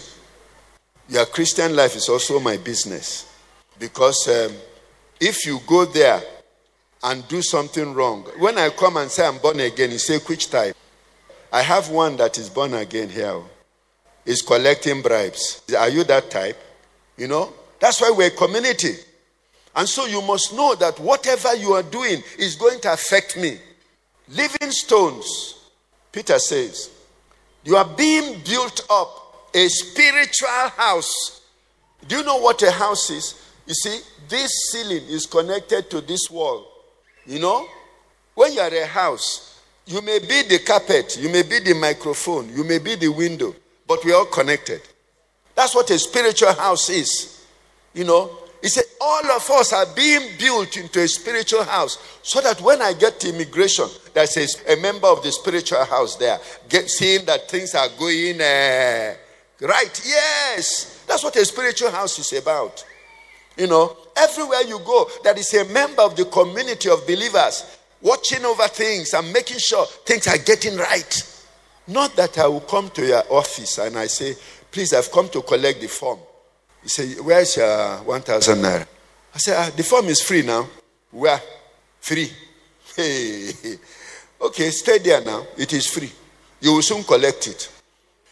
[1.07, 3.31] Your Christian life is also my business.
[3.77, 4.55] Because um,
[5.19, 6.21] if you go there
[7.05, 8.23] and do something wrong.
[8.39, 10.75] When I come and say I'm born again, you say, which type?
[11.53, 13.41] I have one that is born again here.
[14.25, 15.61] Is collecting bribes.
[15.77, 16.57] Are you that type?
[17.15, 17.53] You know?
[17.79, 18.95] That's why we're a community.
[19.75, 23.59] And so you must know that whatever you are doing is going to affect me.
[24.29, 25.59] Living stones,
[26.11, 26.89] Peter says,
[27.63, 31.41] you are being built up a spiritual house.
[32.07, 33.39] Do you know what a house is?
[33.67, 36.71] You see, this ceiling is connected to this wall.
[37.25, 37.67] You know,
[38.35, 42.49] when you are a house, you may be the carpet, you may be the microphone,
[42.49, 43.55] you may be the window,
[43.87, 44.81] but we're all connected.
[45.55, 47.45] That's what a spiritual house is.
[47.93, 52.41] You know, he said, All of us are being built into a spiritual house so
[52.41, 56.39] that when I get to immigration, there's a, a member of the spiritual house there,
[56.67, 59.13] get, seeing that things are going uh,
[59.61, 60.01] right.
[60.05, 62.83] Yes, that's what a spiritual house is about.
[63.57, 68.43] You know, everywhere you go, there is a member of the community of believers watching
[68.45, 71.41] over things and making sure things are getting right.
[71.87, 74.35] Not that I will come to your office and I say,
[74.71, 76.19] please, I've come to collect the form.
[76.83, 78.87] You say, where's your 1,000 naira?
[79.33, 80.67] I say, ah, the form is free now.
[81.11, 81.41] Where?
[81.99, 82.31] Free.
[82.95, 83.51] Hey.
[84.39, 85.45] Okay, stay there now.
[85.57, 86.09] It is free.
[86.61, 87.69] You will soon collect it.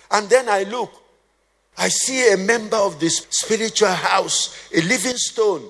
[0.09, 1.02] And then I look.
[1.77, 5.67] I see a member of this spiritual house, a living stone.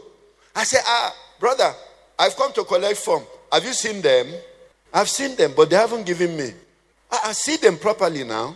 [0.55, 1.73] I say, Ah, brother,
[2.19, 3.23] I've come to collect form.
[3.51, 4.27] Have you seen them?
[4.93, 6.51] I've seen them, but they haven't given me.
[7.11, 8.55] I, I see them properly now.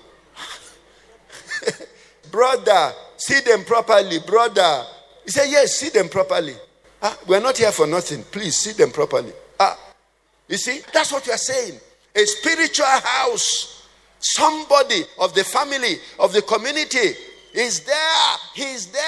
[2.32, 4.84] brother, see them properly, brother.
[5.24, 6.56] He said, Yes, see them properly.
[7.02, 8.24] Ah, we're not here for nothing.
[8.24, 9.32] Please see them properly.
[9.60, 9.78] Ah,
[10.48, 11.80] you see, that's what are saying.
[12.16, 13.88] A spiritual house,
[14.20, 17.14] somebody of the family, of the community
[17.58, 18.38] He's there.
[18.54, 19.02] He's there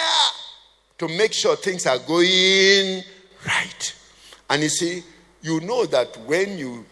[0.97, 3.03] to make sure things are going
[3.45, 3.95] right.
[4.49, 5.03] And you see,
[5.43, 6.83] you know that when you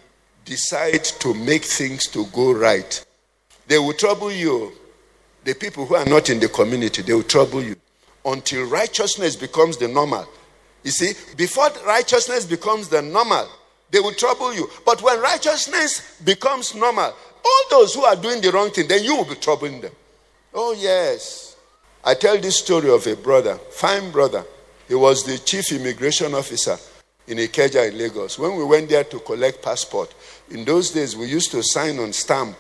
[0.46, 3.04] decide to make things to go right,
[3.66, 4.72] they will trouble you.
[5.46, 7.76] the people who are not in the community, they will trouble you
[8.24, 10.28] until righteousness becomes the normal.
[10.84, 13.48] You see, before righteousness becomes the normal,
[13.90, 14.70] they will trouble you.
[14.86, 19.16] But when righteousness becomes normal, all those who are doing the wrong thing, then you
[19.16, 19.94] will be troubling them.
[20.54, 21.47] Oh, yes.
[22.08, 24.46] I tell this story of a brother, fine brother.
[24.88, 26.78] He was the chief immigration officer
[27.28, 28.40] in Ikeja in Lagos.
[28.40, 30.16] When we went there to collect passport,
[30.50, 32.56] in those days we used to sign on stamp.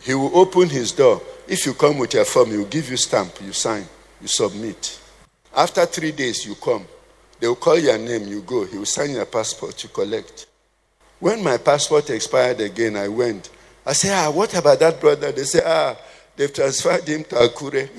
[0.00, 1.20] He will open his door.
[1.48, 3.40] If you come with your form, he will give you stamp.
[3.44, 3.84] You sign,
[4.20, 5.00] you submit.
[5.56, 6.86] After three days, you come.
[7.40, 8.64] They will call your name, you go.
[8.64, 10.46] He will sign your passport, you collect.
[11.18, 13.50] When my passport expired again, I went.
[13.84, 15.32] I said, Ah, what about that brother?
[15.32, 15.96] They say, Ah,
[16.38, 17.90] they've transferred him to Akure.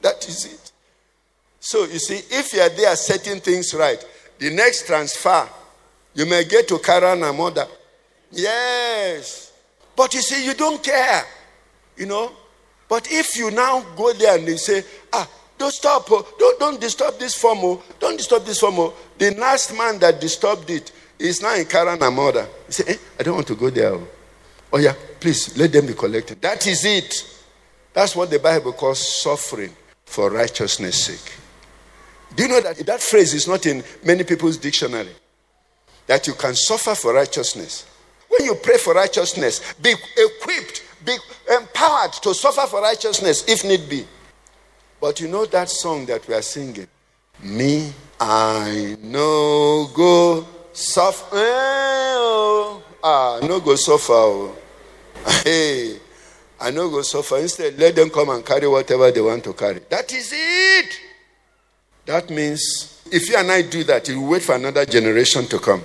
[0.00, 0.72] that is it.
[1.60, 4.02] So you see, if you are there setting things right,
[4.38, 5.48] the next transfer,
[6.14, 7.68] you may get to Kaura Namoda.
[8.30, 9.52] Yes.
[9.96, 11.24] But you see, you don't care.
[11.96, 12.32] You know?
[12.88, 15.28] But if you now go there and they say, ah,
[15.58, 18.78] don't stop, oh, don't, don't disturb this form, oh, don't disturb this form.
[18.78, 18.94] Oh.
[19.18, 22.46] The last man that disturbed it is now in Kaura Namoda.
[22.66, 23.98] You say, eh, I don't want to go there.
[24.74, 26.42] Oh yeah, please let them be collected.
[26.42, 27.14] That is it.
[27.92, 29.70] That's what the Bible calls suffering
[30.04, 31.32] for righteousness' sake.
[32.34, 35.14] Do you know that that phrase is not in many people's dictionary?
[36.08, 37.86] That you can suffer for righteousness.
[38.28, 41.16] When you pray for righteousness, be equipped, be
[41.56, 44.04] empowered to suffer for righteousness if need be.
[45.00, 46.88] But you know that song that we are singing?
[47.40, 51.28] Me, I no go suffer.
[51.32, 54.12] Oh, ah, no go suffer.
[54.12, 54.58] Oh.
[55.44, 55.98] Hey,
[56.60, 57.38] I no go suffer.
[57.38, 59.80] Instead, let them come and carry whatever they want to carry.
[59.90, 61.00] That is it.
[62.06, 65.82] That means if you and I do that, you wait for another generation to come.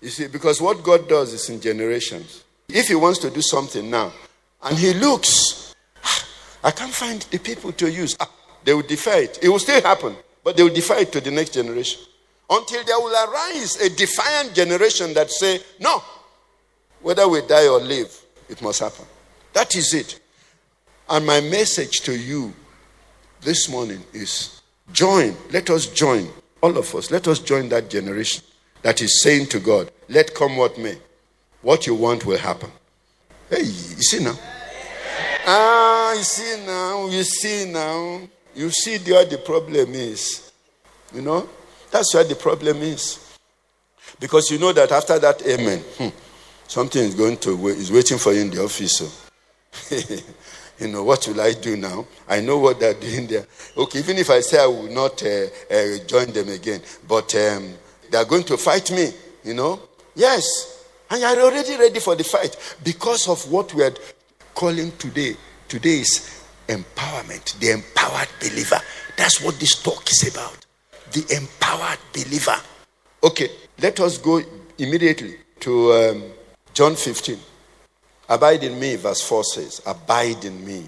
[0.00, 2.44] You see, because what God does is in generations.
[2.68, 4.12] If He wants to do something now,
[4.62, 5.74] and He looks,
[6.04, 6.26] ah,
[6.64, 8.30] I can't find the people to use, ah,
[8.64, 9.38] they will defy it.
[9.42, 12.00] It will still happen, but they will defy it to the next generation.
[12.48, 16.02] Until there will arise a defiant generation that say, no,
[17.00, 19.04] whether we die or live, it must happen.
[19.52, 20.20] That is it.
[21.08, 22.52] And my message to you
[23.40, 24.56] this morning is
[24.92, 25.34] Join.
[25.50, 26.28] Let us join.
[26.62, 27.10] All of us.
[27.10, 28.42] Let us join that generation
[28.82, 30.96] that is saying to God, let come what may.
[31.62, 32.70] What you want will happen.
[33.50, 33.64] Hey, you
[34.02, 34.38] see now?
[35.46, 37.08] Ah, you see now.
[37.08, 38.20] You see now.
[38.54, 40.50] You see where the problem is.
[41.14, 41.48] You know?
[41.90, 43.36] That's where the problem is.
[44.18, 46.08] Because you know that after that amen, hmm,
[46.68, 48.98] something is going to is waiting for you in the office.
[48.98, 49.08] So.
[50.78, 52.06] you know, what will I do now?
[52.28, 53.46] I know what they're doing there.
[53.76, 57.74] Okay, even if I say I will not uh, uh, join them again, but um,
[58.10, 59.10] they're going to fight me,
[59.44, 59.80] you know?
[60.14, 60.84] Yes.
[61.10, 63.94] And you're already ready for the fight because of what we are
[64.54, 65.36] calling today.
[65.68, 68.80] Today is empowerment, the empowered believer.
[69.16, 70.66] That's what this talk is about.
[71.12, 72.56] The empowered believer.
[73.22, 73.50] Okay,
[73.80, 74.42] let us go
[74.78, 76.24] immediately to um,
[76.76, 77.38] John 15.
[78.28, 80.86] Abide in me, verse 4 says, Abide in me,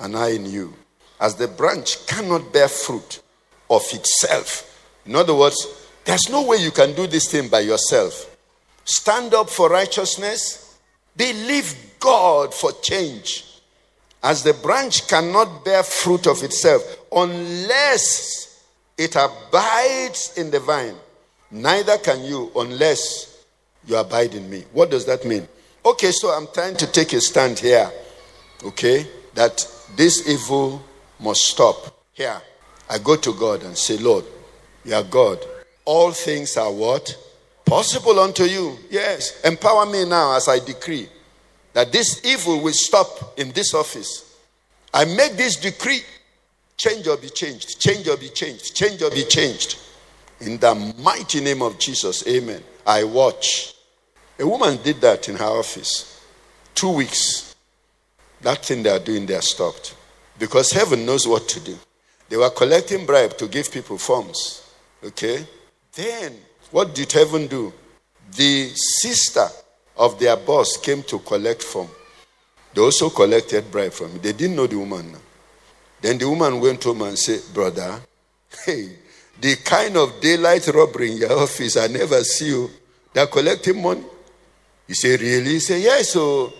[0.00, 0.74] and I in you.
[1.20, 3.22] As the branch cannot bear fruit
[3.70, 4.66] of itself.
[5.06, 5.68] In other words,
[6.04, 8.36] there's no way you can do this thing by yourself.
[8.84, 10.76] Stand up for righteousness,
[11.16, 13.44] believe God for change.
[14.24, 18.64] As the branch cannot bear fruit of itself unless
[18.98, 20.96] it abides in the vine,
[21.52, 23.29] neither can you unless
[23.86, 24.64] you abide in me.
[24.72, 25.46] What does that mean?
[25.84, 27.90] Okay, so I'm trying to take a stand here,
[28.64, 29.66] okay, that
[29.96, 30.82] this evil
[31.18, 31.98] must stop.
[32.12, 32.40] Here,
[32.88, 34.24] I go to God and say, Lord,
[34.84, 35.38] you are God.
[35.84, 37.16] All things are what?
[37.64, 38.76] Possible unto you.
[38.90, 39.40] Yes.
[39.42, 41.08] Empower me now as I decree
[41.72, 44.36] that this evil will stop in this office.
[44.92, 46.00] I make this decree
[46.76, 49.78] change or be changed, change or be changed, change or be changed.
[50.40, 52.62] In the mighty name of Jesus, amen.
[52.90, 53.74] I watch
[54.36, 56.20] a woman did that in her office.
[56.74, 57.54] Two weeks.
[58.40, 59.94] That thing they are doing, they are stopped.
[60.36, 61.78] Because heaven knows what to do.
[62.28, 64.74] They were collecting bribe to give people forms.
[65.04, 65.46] Okay?
[65.92, 66.36] Then,
[66.72, 67.72] what did heaven do?
[68.34, 69.46] The sister
[69.96, 71.90] of their boss came to collect form.
[72.74, 74.18] They also collected bribe from me.
[74.18, 75.14] They didn't know the woman.
[76.00, 78.00] Then the woman went home and said, Brother,
[78.64, 78.96] hey,
[79.40, 82.70] the kind of daylight robbery in your office I never see you.
[83.12, 84.04] They're collecting money.
[84.86, 85.52] You say, Really?
[85.52, 86.10] He say, Yes.
[86.10, 86.52] So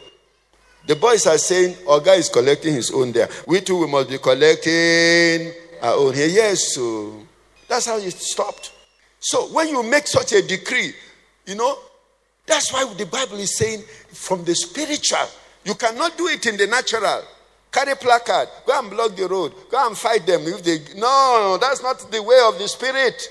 [0.87, 3.29] the boys are saying, Our guy is collecting his own there.
[3.47, 6.29] We too, we must be collecting our own here.
[6.29, 6.75] Yes.
[6.75, 7.27] So
[7.69, 8.73] that's how it stopped.
[9.21, 10.95] So when you make such a decree,
[11.47, 11.79] you know,
[12.47, 13.83] that's why the Bible is saying
[14.13, 15.29] from the spiritual,
[15.65, 17.23] you cannot do it in the natural.
[17.71, 18.49] Carry placard.
[18.67, 19.53] Go and block the road.
[19.71, 20.43] Go and fight them.
[20.43, 23.29] If they no, no, that's not the way of the spirit.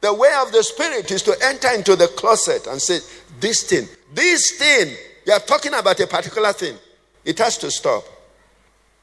[0.00, 2.98] The way of the spirit is to enter into the closet and say,
[3.40, 4.94] This thing, this thing,
[5.26, 6.76] you are talking about a particular thing.
[7.24, 8.04] It has to stop.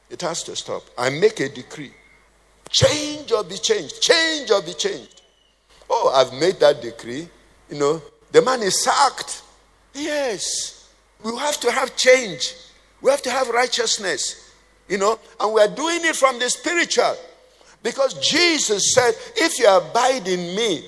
[0.08, 0.82] It has to stop.
[0.96, 1.92] I make a decree.
[2.70, 4.00] Change or be changed.
[4.00, 5.22] Change or be changed.
[5.90, 7.28] Oh, I've made that decree.
[7.70, 9.42] You know, the man is sacked.
[9.92, 10.88] Yes.
[11.22, 12.54] We have to have change.
[13.00, 14.52] We have to have righteousness.
[14.88, 17.16] You know, and we are doing it from the spiritual.
[17.84, 20.82] Because Jesus said, If you abide in me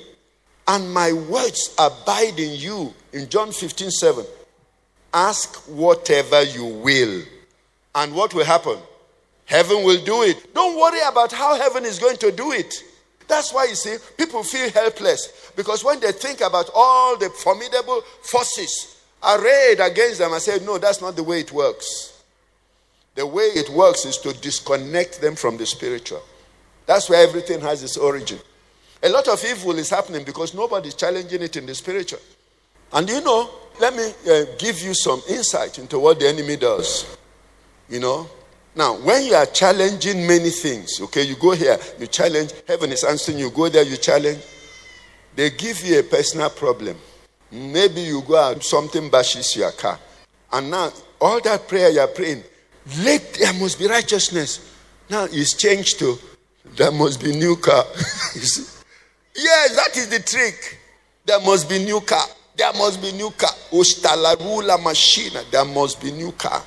[0.67, 4.25] and my words abide in you, in John 15 7,
[5.13, 7.23] ask whatever you will.
[7.95, 8.79] And what will happen?
[9.45, 10.55] Heaven will do it.
[10.55, 12.75] Don't worry about how heaven is going to do it.
[13.29, 18.01] That's why you see, people feel helpless because when they think about all the formidable
[18.23, 22.23] forces arrayed against them, I say, no, that's not the way it works.
[23.17, 26.23] The way it works is to disconnect them from the spiritual.
[26.87, 28.39] That's where everything has its origin.
[29.03, 32.21] A lot of evil is happening because nobody's challenging it in the spiritual.
[32.93, 37.17] And you know, let me uh, give you some insight into what the enemy does.
[37.89, 38.29] You know,
[38.75, 43.05] now when you are challenging many things, okay, you go here, you challenge, heaven is
[43.05, 44.41] answering, you go there, you challenge,
[45.35, 46.97] they give you a personal problem.
[47.51, 49.99] Maybe you go out, something bashes your car.
[50.53, 52.43] And now, all that prayer you're praying,
[53.03, 54.73] let there must be righteousness.
[55.11, 56.19] Now it's changed to
[56.75, 57.85] there must be new car.
[57.95, 60.79] yes, that is the trick.
[61.25, 62.25] There must be new car.
[62.57, 63.51] There must be new car.
[63.71, 65.39] Ostalarula machine.
[65.51, 66.63] There must be new car.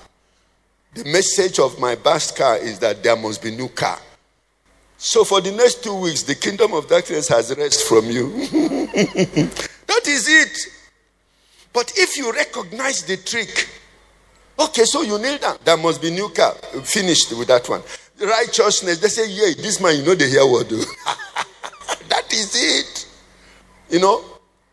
[0.93, 3.99] The message of my best car is that there must be new car.
[4.97, 8.29] So for the next two weeks, the kingdom of darkness has rest from you.
[8.47, 10.57] that is it.
[11.71, 13.69] But if you recognize the trick,
[14.59, 15.57] okay, so you kneel down.
[15.63, 16.53] There must be new car.
[16.83, 17.81] Finished with that one
[18.21, 18.99] righteousness.
[18.99, 20.77] They say, yeah, this man, you know, they hear what do.
[22.09, 23.07] that is it.
[23.89, 24.23] You know,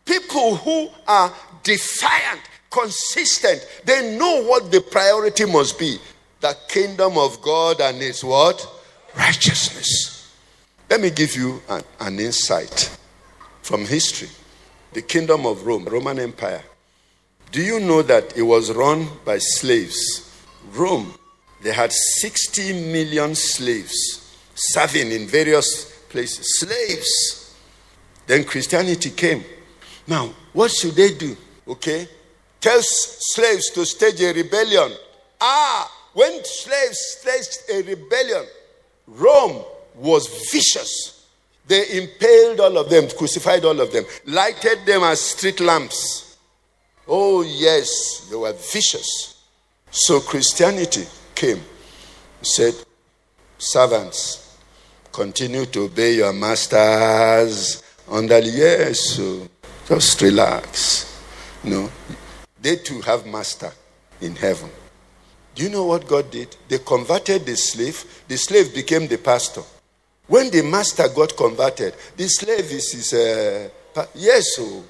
[0.05, 1.33] people who are
[1.63, 5.97] defiant, consistent, they know what the priority must be.
[6.39, 8.65] The kingdom of God and its what?
[9.15, 10.31] Righteousness.
[10.89, 12.95] Let me give you an, an insight
[13.61, 14.29] from history.
[14.93, 16.63] The kingdom of Rome, Roman Empire.
[17.51, 20.23] Do you know that it was run by slaves?
[20.73, 21.13] Rome
[21.61, 24.23] they had 60 million slaves
[24.55, 26.59] serving in various places.
[26.59, 27.55] Slaves.
[28.25, 29.43] Then Christianity came.
[30.07, 31.35] Now, what should they do?
[31.67, 32.07] Okay?
[32.59, 34.91] Tell slaves to stage a rebellion.
[35.39, 38.45] Ah, when slaves staged a rebellion,
[39.07, 39.63] Rome
[39.95, 41.25] was vicious.
[41.67, 46.37] They impaled all of them, crucified all of them, lighted them as street lamps.
[47.07, 49.43] Oh, yes, they were vicious.
[49.91, 51.05] So Christianity
[51.37, 51.61] came,
[52.41, 52.73] said,
[53.59, 54.57] Servants,
[55.11, 59.47] continue to obey your masters under the yes, so
[59.87, 61.21] just relax.
[61.63, 61.91] no,
[62.59, 63.71] they too have master
[64.19, 64.69] in heaven.
[65.53, 66.55] Do you know what God did?
[66.67, 69.61] They converted the slave, the slave became the pastor.
[70.25, 74.83] When the master got converted, the slave is his, uh, pa- yes, so.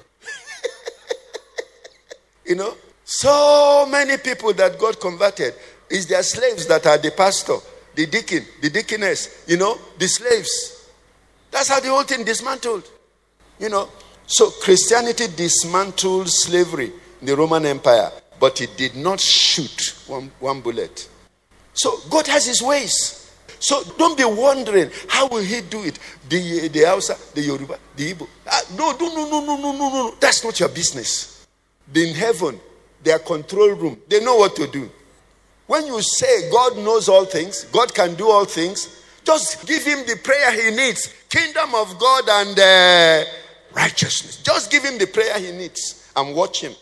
[2.46, 2.74] you know,
[3.04, 5.54] so many people that got converted,
[5.90, 7.56] it's their slaves that are the pastor,
[7.94, 10.90] the deacon, the deaconess, you know, the slaves.
[11.50, 12.88] That's how the whole thing dismantled.
[13.58, 13.88] You know.
[14.26, 20.60] So Christianity dismantled slavery in the Roman Empire, but it did not shoot one, one
[20.60, 21.08] bullet.
[21.72, 23.24] So God has his ways.
[23.58, 25.98] So don't be wondering how will he do it?
[26.28, 28.28] The the Hausa, the Yoruba, the Igbo.
[28.46, 30.14] Uh, no, no, no, no, no, no, no, no.
[30.20, 31.46] That's not your business.
[31.94, 32.60] In heaven,
[33.02, 34.90] their control room, they know what to do.
[35.68, 39.98] When you say God knows all things, God can do all things, just give him
[40.06, 43.30] the prayer he needs kingdom of God and uh,
[43.74, 44.42] righteousness.
[44.42, 46.72] Just give him the prayer he needs and watch him.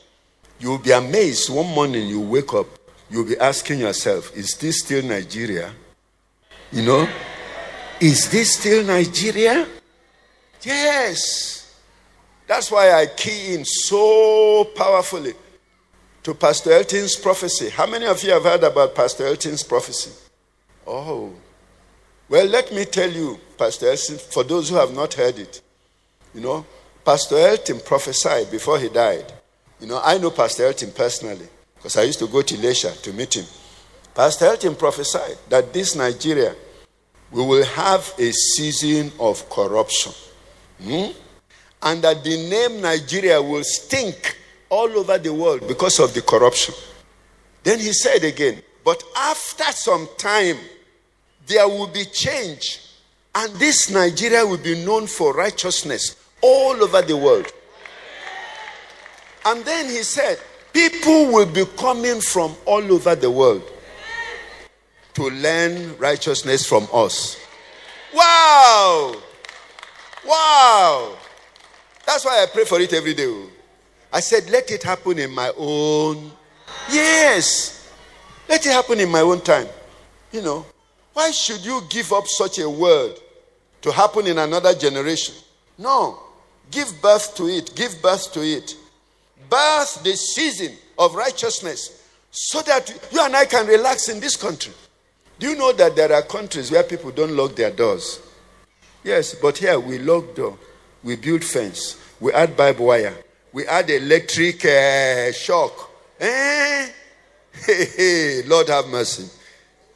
[0.61, 2.69] You'll be amazed one morning you wake up,
[3.11, 5.73] you'll be asking yourself, Is this still Nigeria?
[6.71, 7.09] You know?
[8.01, 9.67] Is this still Nigeria?
[10.63, 11.77] Yes.
[12.47, 15.35] That's why I key in so powerfully
[16.27, 17.71] to Pastor Elton's prophecy.
[17.71, 20.11] How many of you have heard about Pastor Elton's prophecy?
[20.85, 21.33] Oh.
[22.29, 25.63] Well, let me tell you, Pastor Elton, for those who have not heard it.
[26.35, 26.67] You know,
[27.05, 29.33] Pastor Elton prophesied before he died.
[29.81, 31.47] You know, I know Pastor Elton personally
[31.77, 33.45] because I used to go to Ilesha to meet him.
[34.13, 36.57] Pastor Elton prophesied that this Nigeria,
[37.31, 40.11] we will have a season of corruption.
[40.83, 41.13] Hmm?
[41.85, 44.39] And that the name Nigeria will stink
[44.69, 46.75] all over the world because of the corruption.
[47.63, 50.57] Then he said again, But after some time,
[51.47, 52.81] there will be change.
[53.35, 57.53] And this Nigeria will be known for righteousness all over the world.
[59.45, 60.39] And then he said,
[60.73, 63.63] People will be coming from all over the world
[65.15, 67.39] to learn righteousness from us.
[68.15, 69.15] Wow!
[70.27, 71.17] Wow!
[72.05, 73.27] That's why I pray for it every day.
[73.27, 73.49] Oh.
[74.17, 76.33] I said, let it happen in my own.
[76.91, 77.93] Yes.
[78.49, 79.67] Let it happen in my own time.
[80.33, 80.65] You know,
[81.13, 83.19] why should you give up such a word
[83.83, 85.35] to happen in another generation?
[85.77, 86.19] No.
[86.71, 87.77] Give birth to it.
[87.77, 88.75] Give birth to it.
[89.51, 94.73] Birth the season of righteousness so that you and I can relax in this country.
[95.39, 98.23] Do you know that there are countries where people don't lock their doors?
[99.05, 100.57] Yes, but here we lock door,
[101.05, 103.15] we build fence, we add barbed wire,
[103.57, 105.91] we add electric uh, shock.
[106.21, 106.89] Eh?
[107.59, 109.31] Hey, hey, Lord have mercy.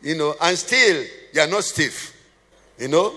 [0.00, 1.04] You know, and still
[1.34, 2.16] you are not stiff.
[2.78, 3.12] You know,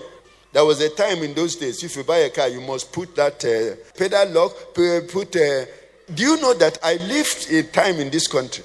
[0.52, 3.16] there was a time in those days, if you buy a car, you must put
[3.16, 5.34] that uh, pedal lock, put.
[5.34, 5.64] Uh,
[6.12, 8.64] do you know that I lived a time in this country?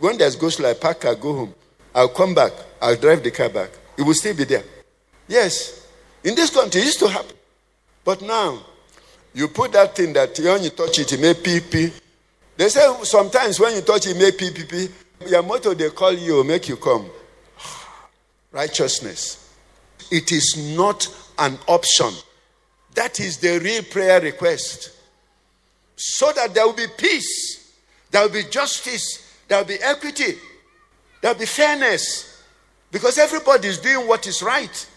[0.00, 1.54] When there's slow, I park, I go home.
[1.94, 2.50] I'll come back.
[2.80, 3.70] I'll drive the car back.
[3.96, 4.64] It will still be there.
[5.28, 5.86] Yes.
[6.24, 7.36] In this country, it used to happen.
[8.04, 8.58] But now,
[9.34, 11.92] you put that thing that when you touch it, it may pee pee.
[12.56, 14.88] They say sometimes when you touch it, it may pee pee pee.
[15.28, 17.08] Your motto, they call you, make you come.
[18.52, 19.54] Righteousness.
[20.10, 21.06] It is not
[21.38, 22.10] an option.
[22.94, 24.90] That is the real prayer request.
[25.96, 27.72] So that there will be peace,
[28.10, 30.34] there will be justice, there will be equity,
[31.22, 32.42] There'll be fairness
[32.90, 34.88] because everybody is doing what is right.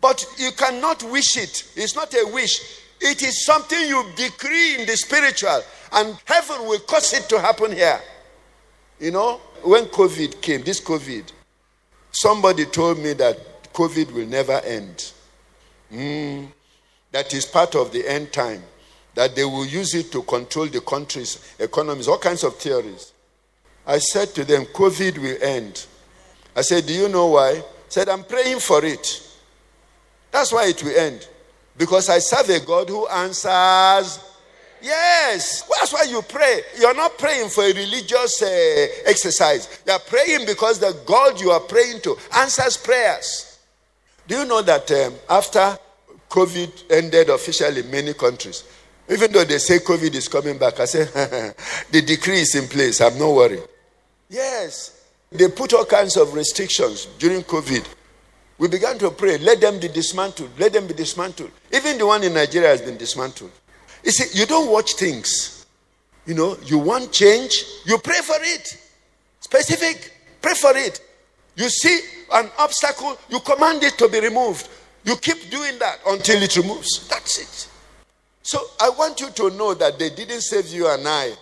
[0.00, 1.64] But you cannot wish it.
[1.76, 2.80] It's not a wish.
[3.00, 5.60] It is something you decree in the spiritual,
[5.92, 8.00] and heaven will cause it to happen here.
[9.00, 11.24] You know, when COVID came, this COVID,
[12.12, 15.12] somebody told me that COVID will never end.
[15.92, 16.48] Mm,
[17.12, 18.62] that is part of the end time.
[19.14, 23.12] That they will use it to control the country's economies, all kinds of theories.
[23.86, 25.86] I said to them, COVID will end.
[26.56, 27.50] I said, Do you know why?
[27.50, 29.22] I said, I'm praying for it.
[30.32, 31.28] That's why it will end.
[31.76, 34.20] Because I serve a God who answers.
[34.80, 36.60] Yes, that's why you pray.
[36.78, 39.82] You're not praying for a religious uh, exercise.
[39.86, 43.58] You're praying because the God you are praying to answers prayers.
[44.28, 45.78] Do you know that um, after
[46.28, 48.64] COVID ended officially in many countries,
[49.08, 51.04] even though they say COVID is coming back, I say
[51.90, 53.00] the decree is in place.
[53.00, 53.62] I'm not worried.
[54.28, 55.06] Yes.
[55.30, 57.86] They put all kinds of restrictions during COVID.
[58.58, 61.50] We began to pray, let them be dismantled, let them be dismantled.
[61.72, 63.50] Even the one in Nigeria has been dismantled.
[64.04, 65.66] You see, you don't watch things.
[66.26, 68.78] You know, you want change, you pray for it.
[69.40, 71.00] Specific, pray for it.
[71.56, 71.98] You see
[72.32, 74.68] an obstacle, you command it to be removed.
[75.04, 77.08] You keep doing that until it removes.
[77.08, 77.70] That's it.
[78.42, 81.32] So I want you to know that they didn't save you and I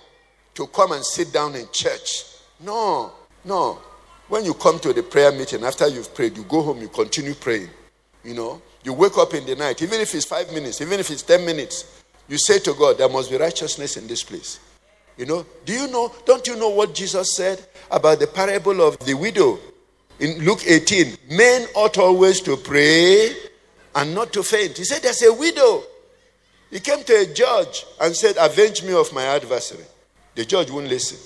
[0.55, 2.33] to come and sit down in church
[2.63, 3.13] no,
[3.45, 3.79] no.
[4.33, 7.35] When you come to the prayer meeting, after you've prayed, you go home, you continue
[7.35, 7.68] praying.
[8.24, 11.11] You know, you wake up in the night, even if it's five minutes, even if
[11.11, 14.59] it's 10 minutes, you say to God, There must be righteousness in this place.
[15.18, 18.99] You know, do you know, don't you know what Jesus said about the parable of
[19.01, 19.59] the widow
[20.18, 21.14] in Luke 18?
[21.33, 23.37] Men ought always to pray
[23.95, 24.78] and not to faint.
[24.78, 25.83] He said, There's a widow.
[26.70, 29.85] He came to a judge and said, Avenge me of my adversary.
[30.37, 31.18] The judge wouldn't listen.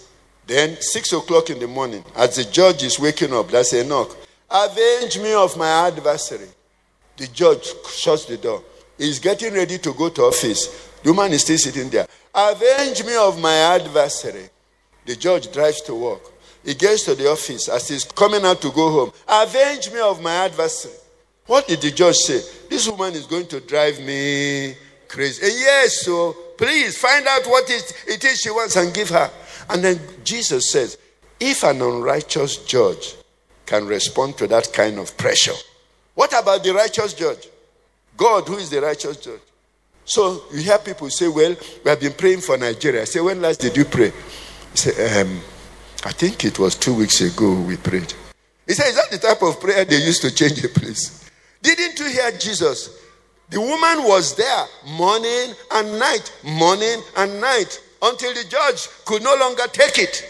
[0.47, 4.16] Then, six o'clock in the morning, as the judge is waking up, there's a knock.
[4.49, 6.49] Avenge me of my adversary.
[7.16, 8.62] The judge shuts the door.
[8.97, 10.90] He's getting ready to go to office.
[11.03, 12.07] The woman is still sitting there.
[12.34, 14.49] Avenge me of my adversary.
[15.05, 16.20] The judge drives to work.
[16.64, 19.12] He gets to the office as he's coming out to go home.
[19.28, 20.94] Avenge me of my adversary.
[21.47, 22.40] What did the judge say?
[22.68, 24.74] This woman is going to drive me
[25.09, 25.47] crazy.
[25.47, 29.30] And yes, so please find out what it is she wants and give her.
[29.68, 30.98] And then Jesus says,
[31.38, 33.14] if an unrighteous judge
[33.66, 35.54] can respond to that kind of pressure,
[36.14, 37.48] what about the righteous judge?
[38.16, 39.40] God, who is the righteous judge?
[40.06, 43.02] So you hear people say, Well, we have been praying for Nigeria.
[43.02, 44.12] I say, When last did you pray?
[44.74, 45.40] He um,
[46.04, 48.14] I think it was two weeks ago we prayed.
[48.66, 51.28] He said, Is that the type of prayer they used to change a place?
[51.60, 53.02] Didn't you hear Jesus?
[53.50, 57.80] The woman was there morning and night, morning and night
[58.11, 60.24] until the judge could no longer take it.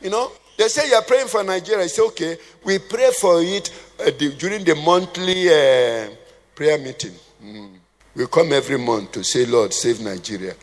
[0.00, 1.84] You know, they say you're praying for Nigeria.
[1.84, 3.70] I say, okay, we pray for it
[4.00, 6.10] uh, the, during the monthly uh,
[6.54, 7.12] prayer meeting.
[7.44, 7.76] Mm.
[8.14, 10.54] We come every month to say, Lord, save Nigeria.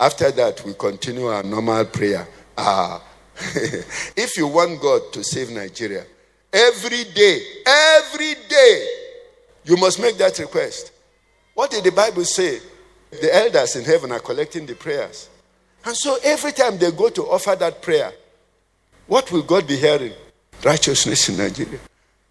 [0.00, 2.26] After that, we continue our normal prayer.
[2.56, 3.02] Ah,
[4.16, 6.04] if you want God to save Nigeria,
[6.52, 8.88] every day, every day,
[9.64, 10.92] you must make that request.
[11.54, 12.60] What did the Bible say?
[13.10, 15.28] The elders in heaven are collecting the prayers.
[15.84, 18.12] And so every time they go to offer that prayer,
[19.06, 20.12] what will God be hearing?
[20.64, 21.80] Righteousness in Nigeria.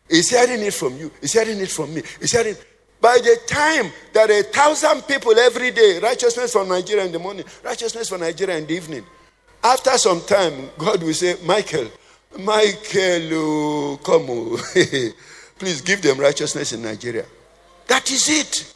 [0.10, 1.12] He's hearing it from you.
[1.22, 2.02] He's hearing it from me.
[2.20, 2.56] He's hearing.
[3.00, 7.46] By the time are a thousand people every day, righteousness for Nigeria in the morning,
[7.64, 9.04] righteousness for Nigeria in the evening.
[9.64, 11.88] After some time, God will say, Michael,
[12.40, 14.58] Michael, oh, come, oh.
[15.60, 17.26] please give them righteousness in Nigeria.
[17.88, 18.74] That is it.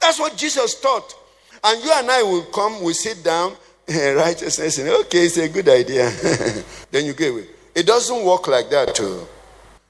[0.00, 1.14] That's what Jesus taught.
[1.62, 3.54] And you and I will come, we sit down,
[4.16, 6.10] righteousness, okay, it's a good idea.
[6.90, 7.46] then you go away.
[7.74, 9.26] It doesn't work like that, too.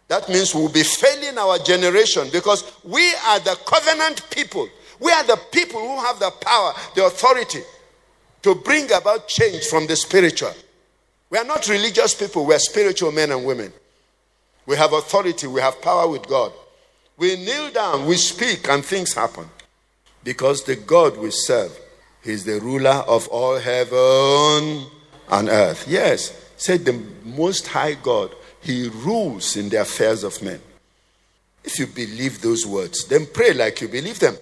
[0.08, 4.68] That means we'll be failing our generation because we are the covenant people.
[4.98, 7.60] We are the people who have the power, the authority
[8.42, 10.52] to bring about change from the spiritual.
[11.30, 13.72] We are not religious people, we are spiritual men and women.
[14.66, 16.52] We have authority, we have power with God.
[17.16, 19.46] We kneel down, we speak, and things happen.
[20.24, 21.78] Because the God we serve,
[22.22, 24.86] He's the ruler of all heaven
[25.28, 25.86] and earth.
[25.88, 30.60] Yes, said the Most High God, He rules in the affairs of men.
[31.64, 34.36] If you believe those words, then pray like you believe them.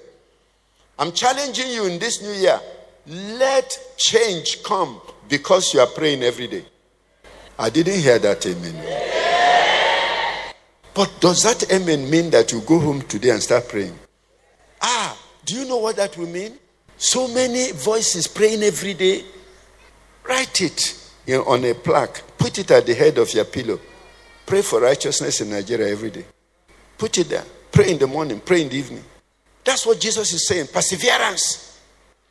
[0.99, 2.61] I'm challenging you in this new year.
[3.07, 6.65] Let change come because you are praying every day.
[7.59, 10.55] I didn't hear that amen.
[10.95, 13.97] But does that amen mean that you go home today and start praying?
[14.83, 16.59] Ah, do you know what that will mean?
[16.99, 19.25] So many voices praying every day.
[20.25, 21.11] Write it
[21.47, 22.23] on a plaque.
[22.37, 23.81] Put it at the head of your pillow.
[24.45, 26.25] Pray for righteousness in Nigeria every day.
[26.97, 27.45] Put it there.
[27.71, 29.05] Pray in the morning, pray in the evening.
[29.65, 30.67] That's what Jesus is saying.
[30.73, 31.79] Perseverance.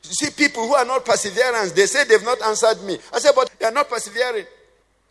[0.03, 2.97] You see, people who are not perseverance, they say they've not answered me.
[3.13, 4.45] I said, but they are not persevering.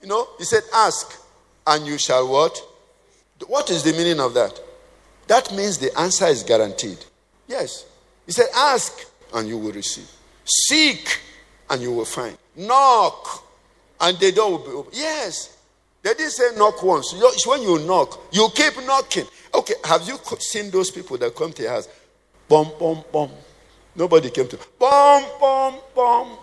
[0.03, 1.19] You know, he said, ask
[1.67, 2.61] and you shall what?
[3.47, 4.61] What is the meaning of that?
[5.27, 6.99] That means the answer is guaranteed.
[7.47, 7.87] Yes.
[8.27, 10.11] He said, ask and you will receive.
[10.45, 11.21] Seek
[11.71, 12.37] and you will find.
[12.57, 13.45] Knock
[14.01, 14.93] and the door will be open.
[14.95, 15.57] Yes.
[16.03, 17.15] They didn't say knock once.
[17.47, 19.27] When you knock, you keep knocking.
[19.53, 21.89] Okay, have you seen those people that come to your house?
[22.49, 23.31] Bum, bum, bum.
[23.97, 24.59] Nobody came to.
[24.79, 26.39] Bum, bum, bum.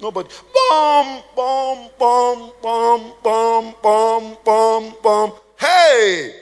[0.00, 0.28] Nobody.
[0.54, 5.32] Bum, bum, bum, bum, bum, bum, bum, bum.
[5.58, 6.32] Hey,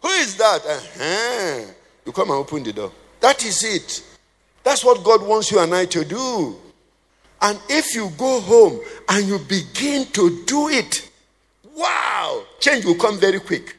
[0.00, 0.64] who is that?
[0.64, 1.72] Uh-huh.
[2.06, 2.92] You come and open the door.
[3.20, 4.02] That is it.
[4.64, 6.56] That's what God wants you and I to do.
[7.40, 11.10] And if you go home and you begin to do it,
[11.76, 13.76] wow, change will come very quick.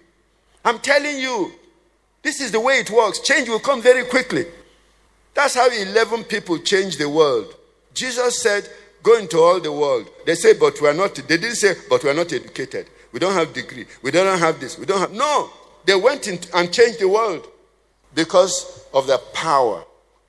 [0.66, 1.52] I'm telling you,
[2.22, 3.20] this is the way it works.
[3.20, 4.46] Change will come very quickly.
[5.34, 7.54] That's how 11 people changed the world.
[7.94, 8.70] Jesus said,
[9.02, 10.08] Go into all the world.
[10.26, 12.88] They say, But we are not, they didn't say, But we are not educated.
[13.12, 13.86] We don't have degree.
[14.02, 14.78] We don't have this.
[14.78, 15.12] We don't have.
[15.12, 15.50] No.
[15.86, 17.48] They went in and changed the world
[18.16, 19.84] because of the power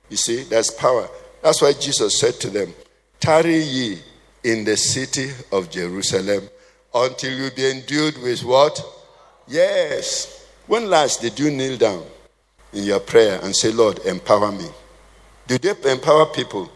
[0.09, 1.07] you see, there's power.
[1.41, 2.73] That's why Jesus said to them,
[3.19, 3.99] Tarry ye
[4.43, 6.47] in the city of Jerusalem
[6.93, 8.83] until you be endued with what?
[9.47, 10.47] Yes.
[10.67, 12.03] When last did you kneel down
[12.73, 14.67] in your prayer and say, Lord, empower me?
[15.47, 16.71] Did they empower people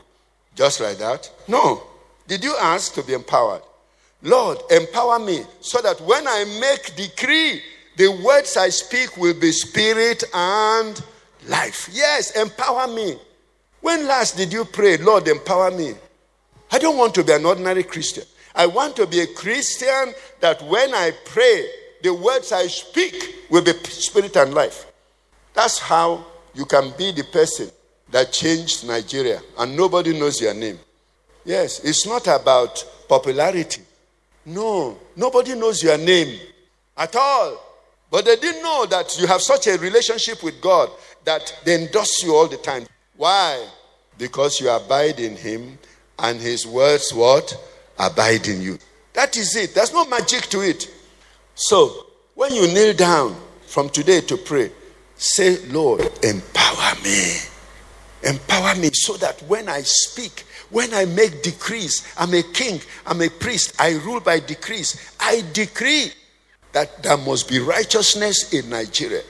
[0.56, 1.32] just like that?
[1.48, 1.84] No.
[2.28, 3.62] Did you ask to be empowered?
[4.22, 7.62] Lord, empower me so that when I make decree,
[7.96, 11.02] the words I speak will be spirit and
[11.50, 11.90] life.
[11.92, 13.18] Yes, empower me.
[13.82, 15.94] When last did you pray, Lord, empower me?
[16.72, 18.24] I don't want to be an ordinary Christian.
[18.56, 21.70] I want to be a Christian that when I pray,
[22.04, 24.86] the words I speak will be spirit and life.
[25.54, 27.70] That's how you can be the person
[28.12, 30.80] that changed Nigeria and nobody knows your name.
[31.46, 33.82] Yes, it's not about popularity.
[34.46, 36.40] No, nobody knows your name
[36.98, 37.66] at all.
[38.12, 40.90] But they didn't know that you have such a relationship with God
[41.26, 42.86] that they endorse you all the time.
[43.16, 43.68] Why?
[44.18, 45.78] Because you abide in Him
[46.18, 47.56] and His words what?
[47.98, 48.78] Abide in you.
[49.14, 49.76] That is it.
[49.76, 50.90] There's no magic to it.
[51.56, 53.36] So, when you kneel down
[53.68, 54.72] from today to pray,
[55.16, 57.36] say, Lord, empower me.
[58.24, 63.22] Empower me so that when I speak, when I make decrees, I'm a king, I'm
[63.22, 65.16] a priest, I rule by decrees.
[65.20, 66.12] I decree
[66.72, 69.24] that there must be righteousness in Nigeria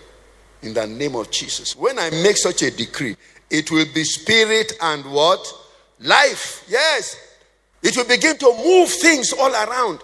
[0.62, 1.76] in the name of Jesus.
[1.76, 3.16] When I make such a decree,
[3.50, 5.54] it will be spirit and what?
[6.00, 6.66] Life.
[6.68, 7.18] Yes.
[7.82, 10.00] It will begin to move things all around.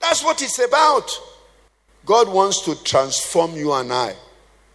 [0.00, 1.10] That's what it's about.
[2.04, 4.14] God wants to transform you and I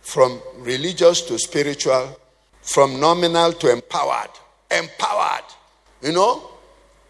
[0.02, 2.18] from religious to spiritual,
[2.62, 4.30] from nominal to empowered.
[4.72, 5.44] Empowered.
[6.02, 6.52] You know?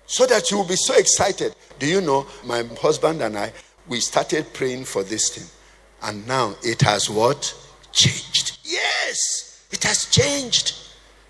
[0.07, 1.55] So that you will be so excited.
[1.79, 3.51] Do you know, my husband and I,
[3.87, 5.47] we started praying for this thing.
[6.03, 7.53] And now it has what?
[7.95, 8.59] Changed.
[8.65, 10.75] Yes, it has changed.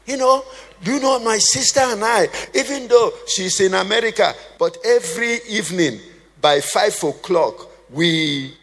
[0.08, 0.44] You know,
[0.84, 6.00] do you know my sister and I, even though she's in America, but every evening
[6.42, 8.54] by five o'clock, we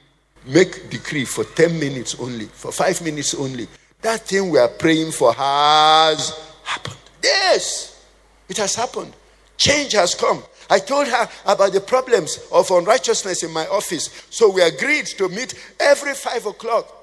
[0.47, 3.69] make decree for 10 minutes only, for five minutes only.
[4.01, 6.97] That thing we are praying for has happened.
[7.23, 8.05] Yes,
[8.49, 9.13] it has happened.
[9.57, 10.43] Change has come.
[10.69, 14.27] I told her about the problems of unrighteousness in my office.
[14.31, 17.02] So we agreed to meet every five o'clock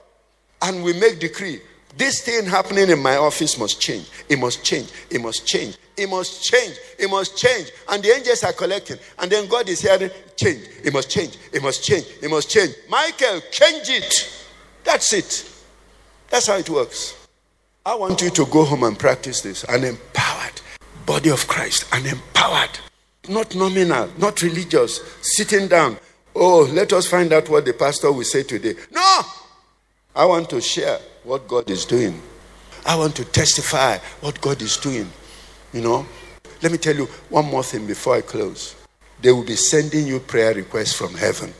[0.61, 1.61] and we make decree.
[1.97, 4.09] This thing happening in my office must change.
[4.29, 4.89] It must change.
[5.09, 5.77] It must change.
[5.97, 6.77] It must change.
[6.97, 7.71] It must change.
[7.89, 8.97] And the angels are collecting.
[9.17, 10.61] And then God is hearing, change.
[10.83, 11.37] It must change.
[11.51, 12.05] It must change.
[12.21, 12.73] It must change.
[12.89, 14.45] Michael, change it.
[14.83, 15.51] That's it.
[16.29, 17.15] That's how it works.
[17.85, 19.63] I want you to go home and practice this.
[19.65, 20.61] An empowered
[21.05, 21.85] body of Christ.
[21.91, 22.79] An empowered,
[23.27, 25.97] not nominal, not religious, sitting down.
[26.35, 28.75] Oh, let us find out what the pastor will say today.
[28.91, 29.21] No!
[30.15, 32.21] I want to share what God is doing.
[32.85, 35.09] I want to testify what God is doing.
[35.73, 36.05] You know,
[36.61, 38.75] let me tell you one more thing before I close.
[39.21, 41.53] They will be sending you prayer requests from heaven.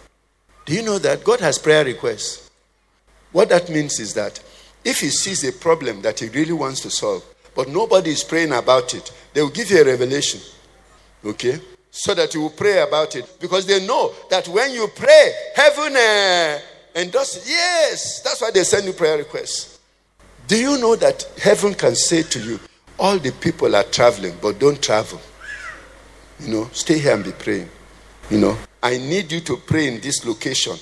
[0.66, 2.50] Do you know that God has prayer requests?
[3.32, 4.42] What that means is that
[4.84, 7.24] if He sees a problem that He really wants to solve,
[7.56, 10.40] but nobody is praying about it, they will give you a revelation.
[11.24, 11.60] Okay?
[11.92, 13.38] So that you will pray about it.
[13.40, 16.60] Because they know that when you pray, heaven uh,
[16.96, 17.50] endorses.
[17.50, 19.80] Yes, that's why they send you prayer requests.
[20.48, 22.60] Do you know that heaven can say to you,
[22.98, 25.22] all the people are traveling, but don't travel.
[26.40, 27.70] You know, stay here and be praying.
[28.30, 30.76] You know, I need you to pray in this location.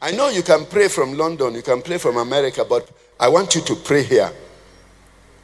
[0.00, 3.54] I know you can pray from London, you can pray from America, but I want
[3.54, 4.30] you to pray here.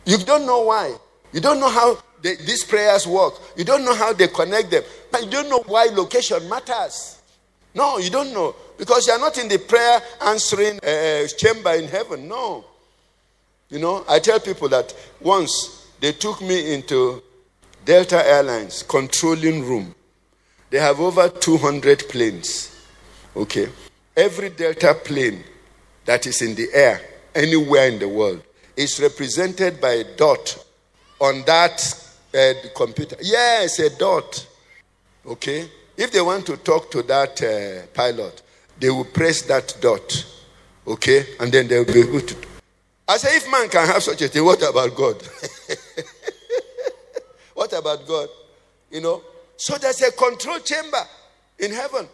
[0.05, 0.95] You don't know why.
[1.33, 3.35] You don't know how they, these prayers work.
[3.57, 4.83] You don't know how they connect them.
[5.11, 7.21] But you don't know why location matters.
[7.75, 8.55] No, you don't know.
[8.81, 12.27] Because you are not in the prayer answering uh, chamber in heaven.
[12.27, 12.65] No.
[13.69, 17.23] You know, I tell people that once they took me into
[17.85, 19.95] Delta Airlines controlling room.
[20.71, 22.75] They have over 200 planes.
[23.37, 23.69] Okay.
[24.17, 25.45] Every Delta plane
[26.07, 27.03] that is in the air
[27.35, 28.43] anywhere in the world
[28.79, 30.65] is represented by a dot
[31.21, 31.83] on that
[32.35, 33.17] uh, computer.
[33.21, 34.47] Yes, a dot.
[35.27, 35.69] Okay.
[35.99, 38.41] If they want to talk to that uh, pilot,
[38.81, 40.25] they will press that dot.
[40.87, 41.25] Okay.
[41.39, 42.37] And then they will be able to.
[43.07, 45.23] I say, if man can have such a thing, what about God?
[47.55, 48.29] what about God?
[48.91, 49.23] You know?
[49.57, 51.03] So there's a control chamber
[51.59, 52.09] in heaven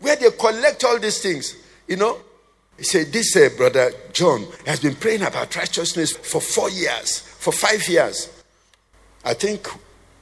[0.00, 1.54] where they collect all these things.
[1.86, 2.18] You know?
[2.76, 7.52] He said, This uh, brother John has been praying about righteousness for four years, for
[7.52, 8.30] five years.
[9.24, 9.68] I think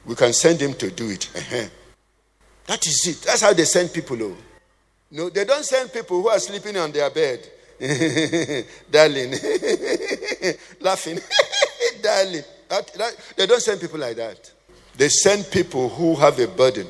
[0.05, 1.29] we can send him to do it.
[1.35, 1.67] Uh-huh.
[2.67, 3.25] That is it.
[3.25, 4.21] That's how they send people.
[4.21, 4.35] Oh.
[5.11, 7.47] No, they don't send people who are sleeping on their bed.
[8.91, 9.31] darling,
[10.79, 11.19] laughing,
[12.01, 12.43] darling.
[12.69, 14.51] That, that, they don't send people like that.
[14.95, 16.87] They send people who have a burden.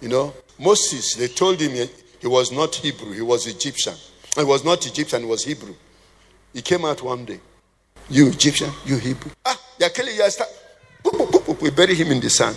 [0.00, 1.88] You know, Moses, they told him
[2.20, 3.94] he, was not Hebrew, he was Egyptian.
[4.36, 5.74] He was not Egyptian, he was Hebrew.
[6.52, 7.40] He came out one day.
[8.08, 9.32] You Egyptian, you Hebrew.
[9.44, 11.56] Ah, they're killing you.
[11.60, 12.56] We bury him in the sand.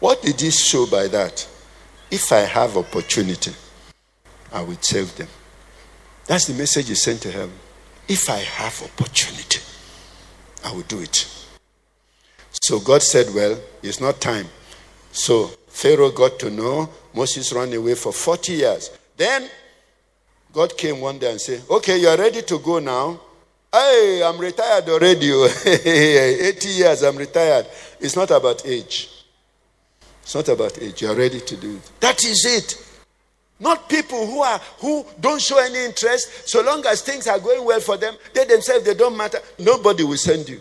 [0.00, 1.46] What did he show by that?
[2.10, 3.52] If I have opportunity,
[4.56, 5.28] I will save them.
[6.24, 7.52] That's the message he sent to him.
[8.08, 9.60] If I have opportunity,
[10.64, 11.26] I will do it.
[12.62, 14.46] So God said, Well, it's not time.
[15.12, 18.90] So Pharaoh got to know Moses ran away for 40 years.
[19.18, 19.46] Then
[20.54, 23.20] God came one day and said, Okay, you're ready to go now.
[23.70, 25.32] Hey, I'm retired already.
[25.66, 27.66] 80 years, I'm retired.
[28.00, 29.10] It's not about age.
[30.22, 31.02] It's not about age.
[31.02, 31.90] You're ready to do it.
[32.00, 32.85] That is it.
[33.58, 36.48] Not people who are who don't show any interest.
[36.48, 39.38] So long as things are going well for them, they themselves they don't matter.
[39.58, 40.60] Nobody will send you.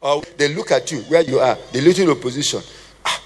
[0.00, 2.60] Or they look at you where you are, the little opposition.
[3.04, 3.22] Ah,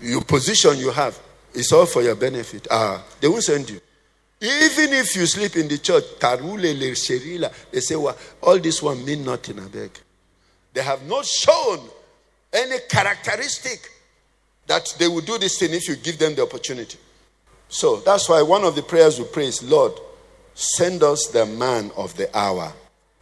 [0.00, 1.18] your position you have
[1.54, 2.66] is all for your benefit.
[2.70, 3.80] Ah, they won't send you.
[4.40, 6.04] Even if you sleep in the church,
[7.72, 9.90] they say, well, all this one mean nothing, I beg.
[10.72, 11.80] They have not shown
[12.52, 13.80] any characteristic
[14.68, 16.98] that they will do this thing if you give them the opportunity.
[17.68, 19.92] So that's why one of the prayers we pray is, Lord,
[20.54, 22.72] send us the man of the hour.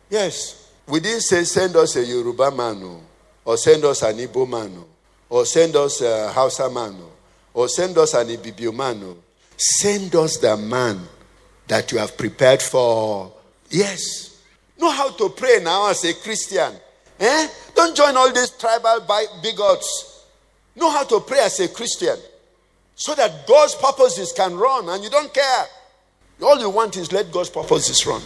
[0.08, 0.70] Yes.
[0.86, 3.00] We didn't say send us a Yoruba man oh,
[3.44, 4.86] or send us an Igbo man oh,
[5.28, 7.10] or send us a Hausa man oh,
[7.54, 9.16] or send us an Ibibio man.
[9.56, 11.00] Send us the man
[11.66, 13.32] that you have prepared for.
[13.70, 14.40] Yes.
[14.78, 16.72] Know how to pray now as a Christian.
[17.18, 17.48] Eh?
[17.74, 19.00] Don't join all these tribal
[19.42, 20.24] bigots.
[20.76, 22.16] Know how to pray as a Christian
[22.96, 25.64] so that God's purposes can run and you don't care.
[26.42, 28.22] All you want is let God's purposes run.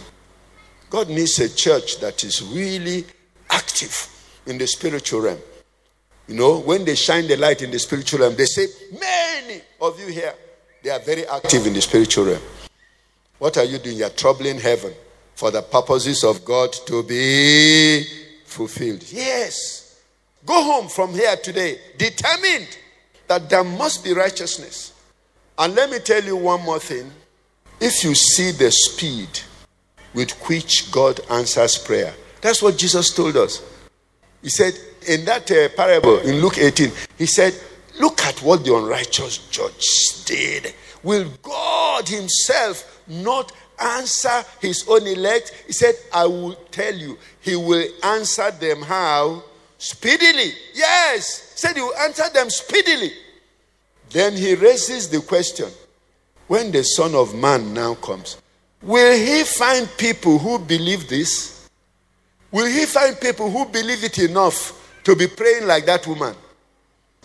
[0.89, 3.05] God needs a church that is really
[3.49, 4.09] active
[4.45, 5.39] in the spiritual realm.
[6.27, 9.99] You know, when they shine the light in the spiritual realm, they say, Many of
[9.99, 10.33] you here,
[10.81, 12.41] they are very active in the spiritual realm.
[13.39, 13.97] What are you doing?
[13.97, 14.93] You're troubling heaven
[15.35, 18.05] for the purposes of God to be
[18.45, 19.03] fulfilled.
[19.11, 20.01] Yes.
[20.45, 22.77] Go home from here today, determined
[23.31, 24.91] that there must be righteousness.
[25.57, 27.09] And let me tell you one more thing.
[27.79, 29.39] If you see the speed
[30.13, 33.63] with which God answers prayer, that's what Jesus told us.
[34.41, 34.73] He said
[35.07, 37.53] in that uh, parable in Luke 18, he said,
[38.01, 40.73] Look at what the unrighteous judge did.
[41.01, 45.53] Will God Himself not answer His own elect?
[45.67, 49.43] He said, I will tell you, He will answer them how?
[49.77, 50.51] Speedily.
[50.73, 51.50] Yes.
[51.61, 53.11] Said He will answer them speedily.
[54.09, 55.69] Then He raises the question
[56.47, 58.41] when the Son of Man now comes,
[58.81, 61.69] will He find people who believe this?
[62.51, 66.33] Will He find people who believe it enough to be praying like that woman?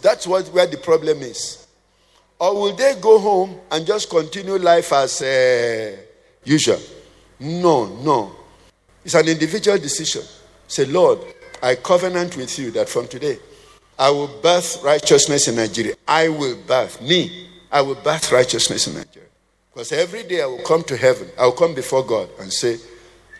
[0.02, 1.66] That's what, where the problem is.
[2.38, 5.96] Or will they go home and just continue life as uh,
[6.44, 6.80] usual?
[7.40, 8.36] No, no.
[9.02, 10.24] It's an individual decision.
[10.68, 11.20] Say, Lord,
[11.62, 13.38] I covenant with you that from today
[13.98, 15.94] I will birth righteousness in Nigeria.
[16.06, 19.28] I will birth, me, I will birth righteousness in Nigeria.
[19.72, 22.78] Because every day I will come to heaven, I will come before God and say,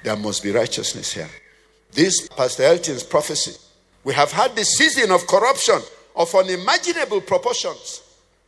[0.03, 1.29] there must be righteousness here.
[1.93, 3.57] This Pastor Elton's prophecy.
[4.05, 5.81] We have had the season of corruption
[6.15, 8.03] of unimaginable proportions.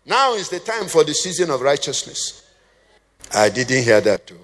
[0.07, 2.45] Now is the time for the season of righteousness.
[3.35, 4.39] I didn't hear that too.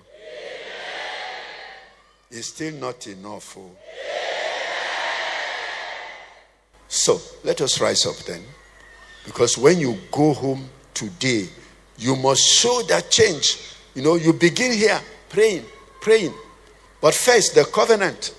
[2.30, 3.56] It's still not enough.
[3.56, 3.70] Oh.
[7.04, 8.40] So let us rise up then.
[9.26, 11.46] Because when you go home today,
[11.98, 13.58] you must show that change.
[13.94, 14.98] You know, you begin here
[15.28, 15.66] praying,
[16.00, 16.32] praying.
[17.02, 18.34] But first, the covenant.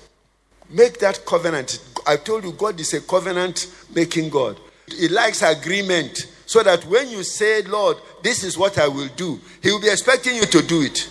[0.68, 1.80] Make that covenant.
[2.07, 4.59] I told you, God is a covenant making God.
[4.88, 9.39] He likes agreement so that when you say, Lord, this is what I will do,
[9.61, 11.07] He will be expecting you to do it.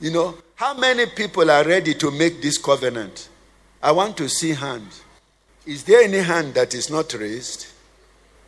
[0.00, 3.28] You know, how many people are ready to make this covenant?
[3.82, 5.02] I want to see hands.
[5.66, 7.66] Is there any hand that is not raised?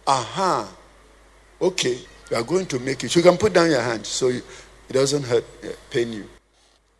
[0.06, 0.62] Aha.
[0.62, 1.66] Uh-huh.
[1.66, 1.98] Okay,
[2.30, 3.14] you are going to make it.
[3.14, 4.44] You can put down your hand so it
[4.90, 6.28] doesn't hurt, uh, pain you.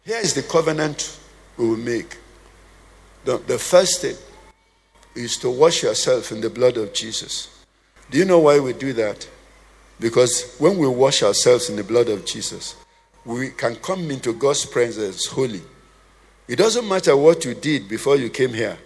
[0.05, 1.19] Here is the covenant
[1.57, 2.17] we will make.
[3.25, 4.17] The, the first thing
[5.15, 7.65] is to wash yourself in the blood of Jesus.
[8.11, 9.29] Do you know why we do that?
[9.99, 12.77] Because when we wash ourselves in the blood of Jesus,
[13.25, 15.63] we can come into God's presence holy.
[16.49, 18.79] It doesn't matter what you did before you came here.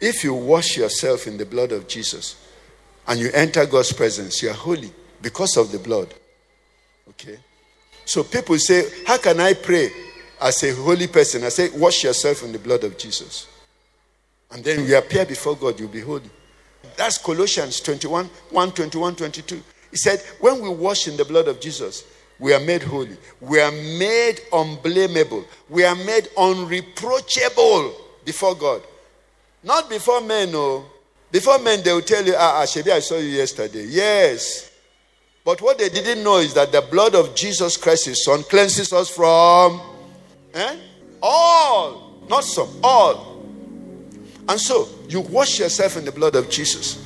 [0.00, 2.36] If you wash yourself in the blood of Jesus
[3.06, 4.90] and you enter God's presence, you are holy
[5.22, 6.12] because of the blood.
[7.10, 7.38] Okay?
[8.04, 9.90] So people say, How can I pray
[10.40, 11.44] as a holy person?
[11.44, 13.48] I say, Wash yourself in the blood of Jesus.
[14.50, 16.30] And then you appear before God, you'll be holy.
[16.96, 19.62] That's Colossians 21 1 21 22.
[19.90, 22.04] He said, When we wash in the blood of Jesus,
[22.38, 23.16] we are made holy.
[23.40, 25.44] We are made unblameable.
[25.68, 27.94] We are made unreproachable
[28.24, 28.82] before God.
[29.66, 30.84] Not before men, no.
[31.32, 33.84] Before men, they will tell you, Ah, Shebi, I saw you yesterday.
[33.84, 34.70] Yes.
[35.44, 38.92] But what they didn't know is that the blood of Jesus Christ, his son, cleanses
[38.92, 39.80] us from
[40.54, 40.76] eh?
[41.20, 43.42] all, not some, all.
[44.48, 47.04] And so you wash yourself in the blood of Jesus.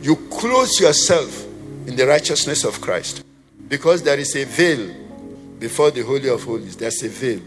[0.00, 1.44] You clothe yourself
[1.86, 3.22] in the righteousness of Christ.
[3.68, 4.94] Because there is a veil
[5.58, 6.76] before the Holy of Holies.
[6.76, 7.40] There's a veil.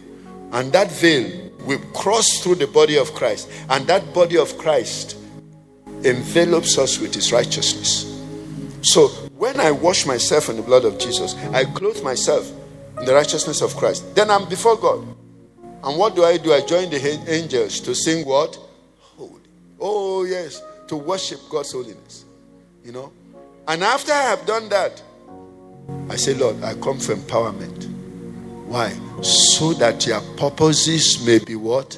[0.52, 3.50] And that veil will cross through the body of Christ.
[3.70, 5.18] And that body of Christ
[6.04, 8.06] envelops us with his righteousness.
[8.82, 12.52] So when I wash myself in the blood of Jesus, I clothe myself
[13.00, 14.16] in the righteousness of Christ.
[14.16, 15.06] Then I'm before God.
[15.84, 16.54] And what do I do?
[16.54, 18.58] I join the angels to sing what?
[19.00, 19.42] Holy.
[19.80, 22.26] Oh, yes, to worship God's holiness.
[22.84, 23.14] You know?
[23.68, 25.02] And after I have done that,
[26.10, 27.89] I say, Lord, I come for empowerment.
[28.70, 28.94] Why?
[29.24, 31.98] So that your purposes may be what?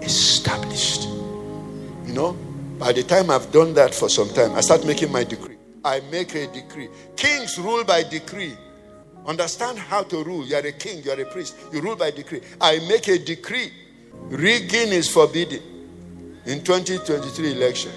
[0.00, 1.02] Established.
[2.06, 2.32] You know?
[2.78, 5.56] By the time I've done that for some time, I start making my decree.
[5.84, 6.88] I make a decree.
[7.16, 8.56] Kings rule by decree.
[9.26, 10.46] Understand how to rule.
[10.46, 11.54] You are a king, you are a priest.
[11.70, 12.40] You rule by decree.
[12.62, 13.70] I make a decree.
[14.14, 15.60] Rigging is forbidden
[16.46, 17.92] in 2023 election.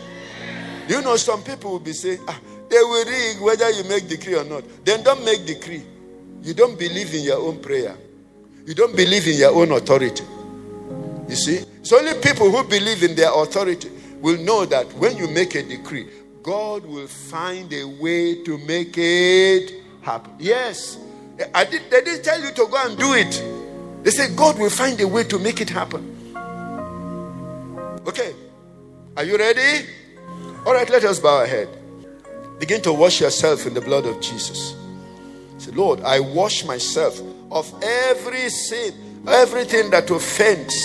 [0.90, 2.38] You know, some people will be saying, ah,
[2.70, 4.66] they will rig whether you make decree or not.
[4.84, 5.84] Then don't make decree.
[6.42, 7.96] You don't believe in your own prayer.
[8.66, 10.24] You don't believe in your own authority.
[11.28, 11.66] You see?
[11.80, 13.90] It's only people who believe in their authority
[14.22, 16.08] will know that when you make a decree,
[16.44, 20.34] God will find a way to make it happen.
[20.40, 20.98] Yes.
[21.54, 24.04] I did, they didn't tell you to go and do it.
[24.04, 26.16] They said God will find a way to make it happen.
[28.08, 28.34] Okay.
[29.18, 29.86] Are you ready?
[30.66, 31.70] All right, let us bow our head.
[32.60, 34.76] Begin to wash yourself in the blood of Jesus.
[35.58, 38.94] Say, Lord, I wash myself of every sin,
[39.28, 40.76] everything that offends.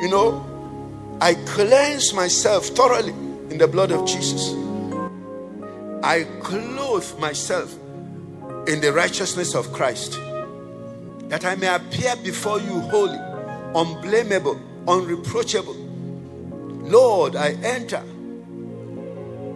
[0.00, 3.12] You know, I cleanse myself thoroughly
[3.50, 4.54] in the blood of Jesus.
[6.02, 7.74] I clothe myself
[8.68, 10.12] in the righteousness of Christ,
[11.28, 13.18] that I may appear before you holy,
[13.74, 15.74] unblameable, unreproachable.
[15.74, 18.02] Lord, I enter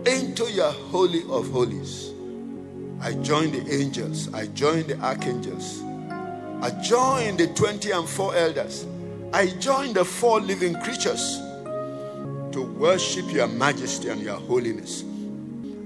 [0.07, 2.13] into your holy of holies.
[3.01, 5.83] I join the angels, I join the archangels,
[6.63, 8.87] I join the 20 and 4 elders,
[9.33, 11.39] I join the four living creatures
[12.53, 15.03] to worship your majesty and your holiness.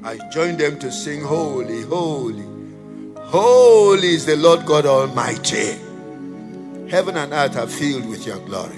[0.05, 2.45] I join them to sing, Holy, Holy,
[3.21, 5.79] Holy is the Lord God Almighty.
[6.91, 8.77] Heaven and earth are filled with your glory.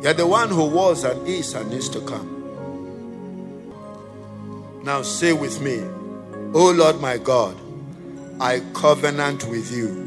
[0.00, 2.34] You're the one who was and is and is to come.
[4.84, 5.80] Now say with me,
[6.54, 7.56] O Lord my God,
[8.40, 10.06] I covenant with you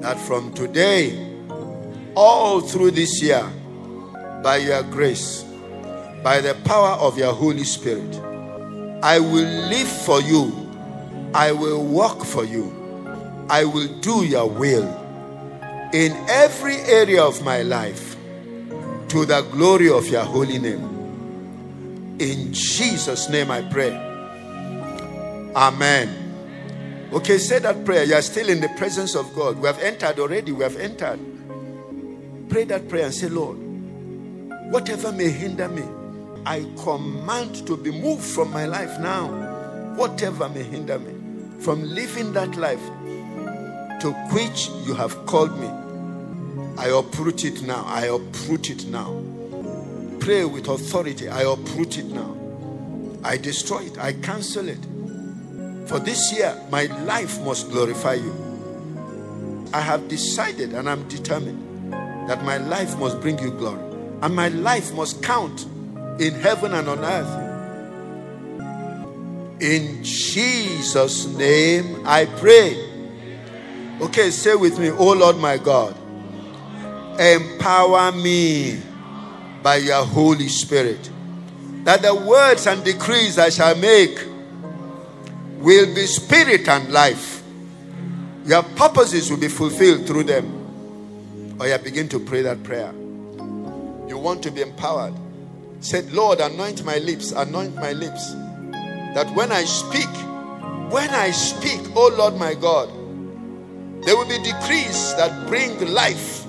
[0.00, 1.26] that from today,
[2.14, 3.48] all through this year,
[4.42, 5.44] by your grace,
[6.22, 8.16] by the power of your Holy Spirit,
[9.02, 10.52] I will live for you.
[11.34, 12.74] I will work for you.
[13.50, 14.86] I will do your will
[15.92, 18.16] in every area of my life
[19.08, 22.16] to the glory of your holy name.
[22.18, 23.96] In Jesus' name I pray.
[25.54, 26.27] Amen.
[27.10, 28.04] Okay, say that prayer.
[28.04, 29.58] You are still in the presence of God.
[29.58, 30.52] We have entered already.
[30.52, 31.18] We have entered.
[32.50, 33.56] Pray that prayer and say, Lord,
[34.70, 35.84] whatever may hinder me,
[36.44, 39.26] I command to be moved from my life now.
[39.96, 41.14] Whatever may hinder me
[41.60, 42.84] from living that life
[44.00, 45.68] to which you have called me,
[46.78, 47.84] I uproot it now.
[47.86, 49.22] I uproot it now.
[50.20, 51.28] Pray with authority.
[51.28, 52.36] I uproot it now.
[53.24, 53.98] I destroy it.
[53.98, 54.78] I cancel it.
[55.88, 59.68] For this year, my life must glorify you.
[59.72, 61.92] I have decided and I'm determined
[62.28, 63.80] that my life must bring you glory.
[64.20, 65.64] And my life must count
[66.20, 67.48] in heaven and on earth.
[69.62, 72.76] In Jesus' name I pray.
[74.02, 75.96] Okay, say with me, Oh Lord my God,
[77.18, 78.78] empower me
[79.62, 81.10] by your Holy Spirit,
[81.84, 84.27] that the words and decrees I shall make
[85.58, 87.42] will be spirit and life.
[88.44, 91.56] Your purposes will be fulfilled through them.
[91.60, 92.92] Or you begin to pray that prayer.
[94.08, 95.14] You want to be empowered.
[95.80, 98.32] Said, Lord, anoint my lips, anoint my lips.
[99.14, 100.08] That when I speak,
[100.92, 102.88] when I speak, oh Lord my God,
[104.04, 106.44] there will be decrees that bring life.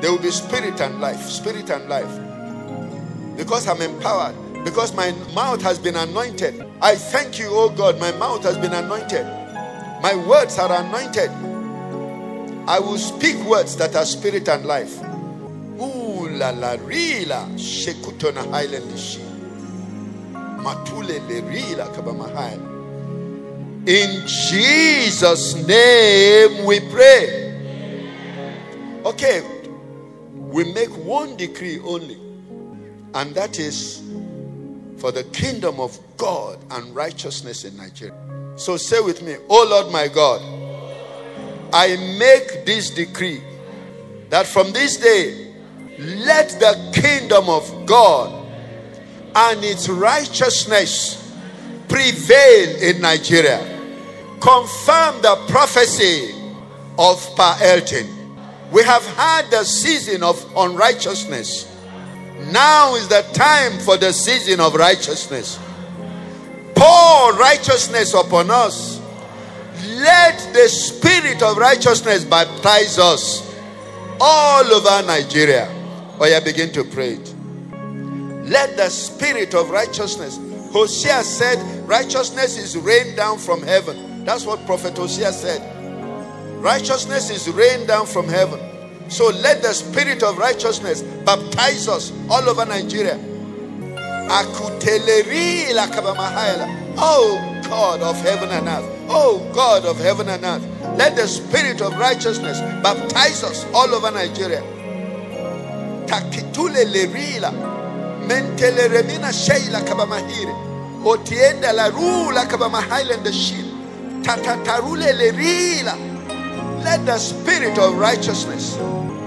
[0.00, 3.36] There will be spirit and life, spirit and life.
[3.36, 6.69] Because I'm empowered, because my mouth has been anointed.
[6.82, 9.26] I thank you, oh God, my mouth has been anointed.
[10.02, 11.30] My words are anointed.
[12.66, 14.98] I will speak words that are spirit and life.
[15.78, 18.90] Ooh la la rila shekutona highland.
[20.62, 22.58] Matule le rila kabamahai.
[23.86, 27.48] In Jesus' name we pray.
[29.04, 29.42] Okay,
[30.34, 32.18] we make one decree only,
[33.14, 34.02] and that is
[35.00, 38.14] for the kingdom of God and righteousness in Nigeria.
[38.56, 40.42] So say with me, Oh Lord my God,
[41.72, 43.40] I make this decree
[44.28, 45.54] that from this day,
[45.98, 48.46] let the kingdom of God
[49.34, 51.16] and its righteousness
[51.88, 53.58] prevail in Nigeria.
[54.40, 56.34] Confirm the prophecy
[56.98, 58.06] of Pa Elton.
[58.70, 61.69] We have had the season of unrighteousness.
[62.50, 65.58] Now is the time for the season of righteousness.
[66.74, 69.00] Pour righteousness upon us.
[69.86, 73.46] Let the spirit of righteousness baptize us
[74.20, 75.68] all over Nigeria.
[76.18, 77.34] Or you begin to pray it.
[78.50, 80.38] Let the spirit of righteousness.
[80.72, 81.58] Hosea said,
[81.88, 84.24] Righteousness is rained down from heaven.
[84.24, 85.60] That's what Prophet Hosea said.
[86.62, 88.60] Righteousness is rained down from heaven.
[89.10, 93.18] So let the spirit of righteousness baptize us all over Nigeria.
[97.02, 98.84] Oh God of heaven and earth.
[99.08, 100.64] Oh God of heaven and earth.
[100.96, 104.62] Let the spirit of righteousness baptize us all over Nigeria.
[106.06, 107.50] Takitule lerila.
[108.26, 110.54] Mentele remina sheila kabamahire.
[111.04, 113.66] Otienda la rula kabamahile the shil.
[114.22, 116.09] Tatatarule le rila.
[116.84, 118.76] Let the spirit of righteousness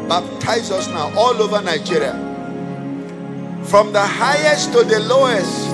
[0.10, 2.14] baptize us now all over Nigeria.
[3.66, 5.70] From the highest to the lowest.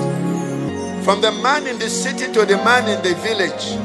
[1.04, 3.76] From the man in the city to the man in the village.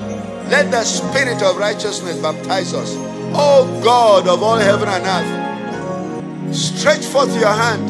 [0.49, 2.93] Let the spirit of righteousness baptize us.
[3.37, 7.89] Oh God of all heaven and earth, stretch forth your hand,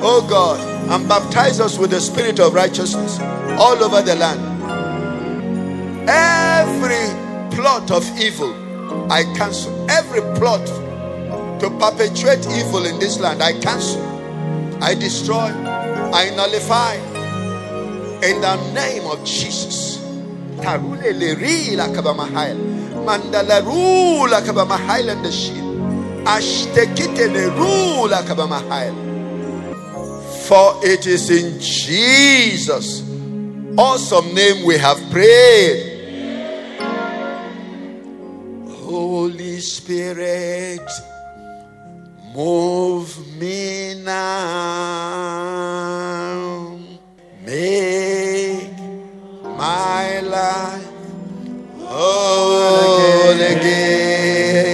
[0.00, 0.58] oh God,
[0.90, 3.20] and baptize us with the spirit of righteousness
[3.58, 4.40] all over the land.
[6.08, 8.52] Every plot of evil,
[9.10, 9.72] I cancel.
[9.90, 10.66] Every plot
[11.60, 14.02] to perpetuate evil in this land, I cancel.
[14.82, 15.36] I destroy.
[15.36, 16.94] I nullify.
[18.22, 19.98] In the name of Jesus.
[30.48, 33.02] For it is in Jesus'
[33.78, 35.89] awesome name we have prayed.
[38.90, 40.82] Holy Spirit,
[42.34, 44.26] move me now.
[47.46, 48.76] Make
[49.56, 50.88] my life
[51.86, 54.69] whole again.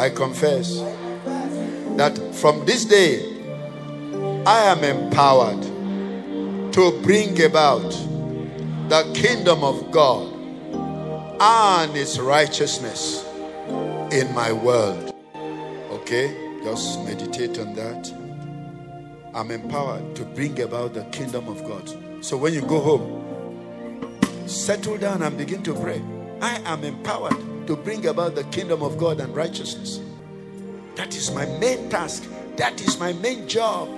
[0.00, 0.80] I confess
[1.98, 3.20] that from this day
[4.46, 5.62] I am empowered
[6.72, 7.90] to bring about
[8.88, 10.32] the kingdom of God
[11.38, 13.26] and its righteousness
[14.10, 15.14] in my world.
[15.90, 16.34] Okay?
[16.64, 18.10] Just meditate on that.
[19.34, 22.24] I'm empowered to bring about the kingdom of God.
[22.24, 26.00] So when you go home, settle down and begin to pray.
[26.40, 30.00] I am empowered to bring about the kingdom of God and righteousness.
[30.96, 32.28] That is my main task.
[32.56, 33.88] That is my main job.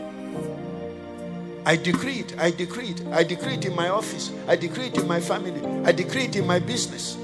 [1.65, 2.39] I decree it.
[2.39, 3.03] I decree it.
[3.07, 4.31] I decree it in my office.
[4.47, 5.59] I decree it in my family.
[5.87, 7.17] I decree it in my business.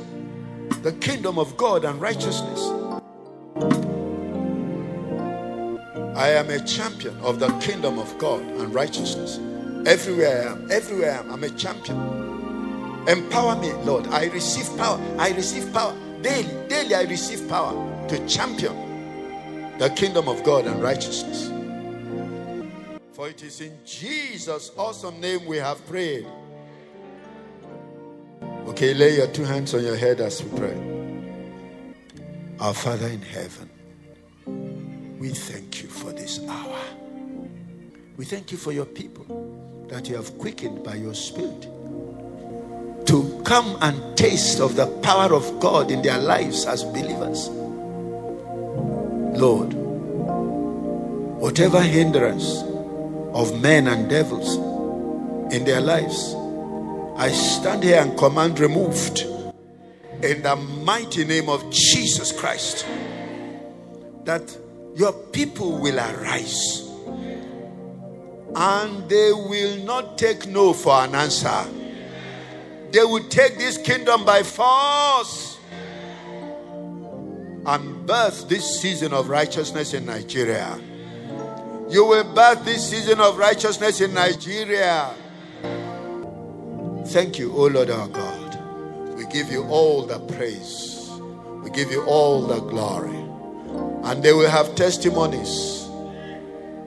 [0.81, 2.61] The kingdom of God and righteousness.
[6.17, 9.39] I am a champion of the kingdom of God and righteousness.
[9.87, 13.05] Everywhere I am, everywhere I am, I'm a champion.
[13.07, 14.07] Empower me, Lord.
[14.07, 14.99] I receive power.
[15.19, 15.95] I receive power.
[16.23, 17.73] Daily, daily, I receive power
[18.09, 21.49] to champion the kingdom of God and righteousness.
[23.13, 26.27] For it is in Jesus' awesome name we have prayed.
[28.67, 30.77] Okay, lay your two hands on your head as we pray.
[32.59, 33.71] Our Father in heaven,
[35.19, 36.81] we thank you for this hour.
[38.17, 41.69] We thank you for your people that you have quickened by your Spirit
[43.49, 47.49] come and taste of the power of God in their lives as believers.
[49.41, 49.73] Lord,
[51.41, 52.63] whatever hindrance
[53.33, 54.57] of men and devils
[55.51, 56.35] in their lives,
[57.17, 59.21] I stand here and command removed
[60.23, 62.85] in the mighty name of Jesus Christ
[64.25, 64.59] that
[64.95, 66.87] your people will arise
[68.55, 71.65] and they will not take no for an answer.
[72.91, 75.59] They will take this kingdom by force
[77.67, 80.81] and birth this season of righteousness in Nigeria.
[81.91, 85.15] You will birth this season of righteousness in Nigeria.
[87.09, 89.15] Thank you, O Lord our God.
[89.17, 91.11] We give you all the praise,
[91.63, 93.17] we give you all the glory.
[94.05, 95.89] And they will have testimonies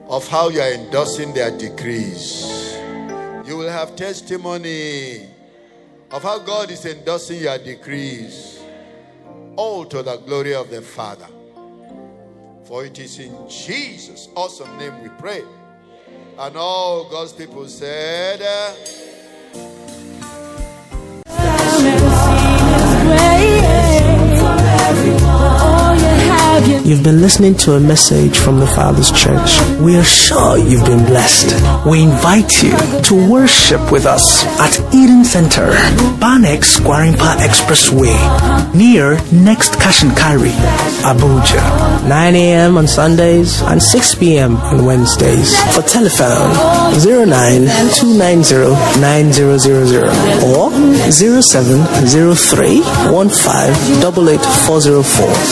[0.08, 2.72] of how you are endorsing their decrees.
[3.46, 5.28] You will have testimony
[6.12, 8.60] of how God is endorsing your decrees.
[9.56, 11.26] All to the glory of the Father.
[12.64, 15.42] For it is in Jesus' awesome name we pray.
[16.38, 18.40] And all God's people said,
[26.84, 29.60] You've been listening to a message from the Father's Church.
[29.78, 31.54] We are sure you've been blessed.
[31.86, 35.70] We invite you to worship with us at Eden Center,
[36.18, 38.18] Banex Gwarimpa Expressway,
[38.74, 40.50] near Next Carry,
[41.06, 41.62] Abuja.
[42.08, 42.76] 9 a.m.
[42.76, 44.56] on Sundays and 6 p.m.
[44.56, 45.54] on Wednesdays.
[45.74, 46.50] For telephone
[46.98, 47.62] 09
[50.50, 50.72] or
[51.12, 52.82] 0703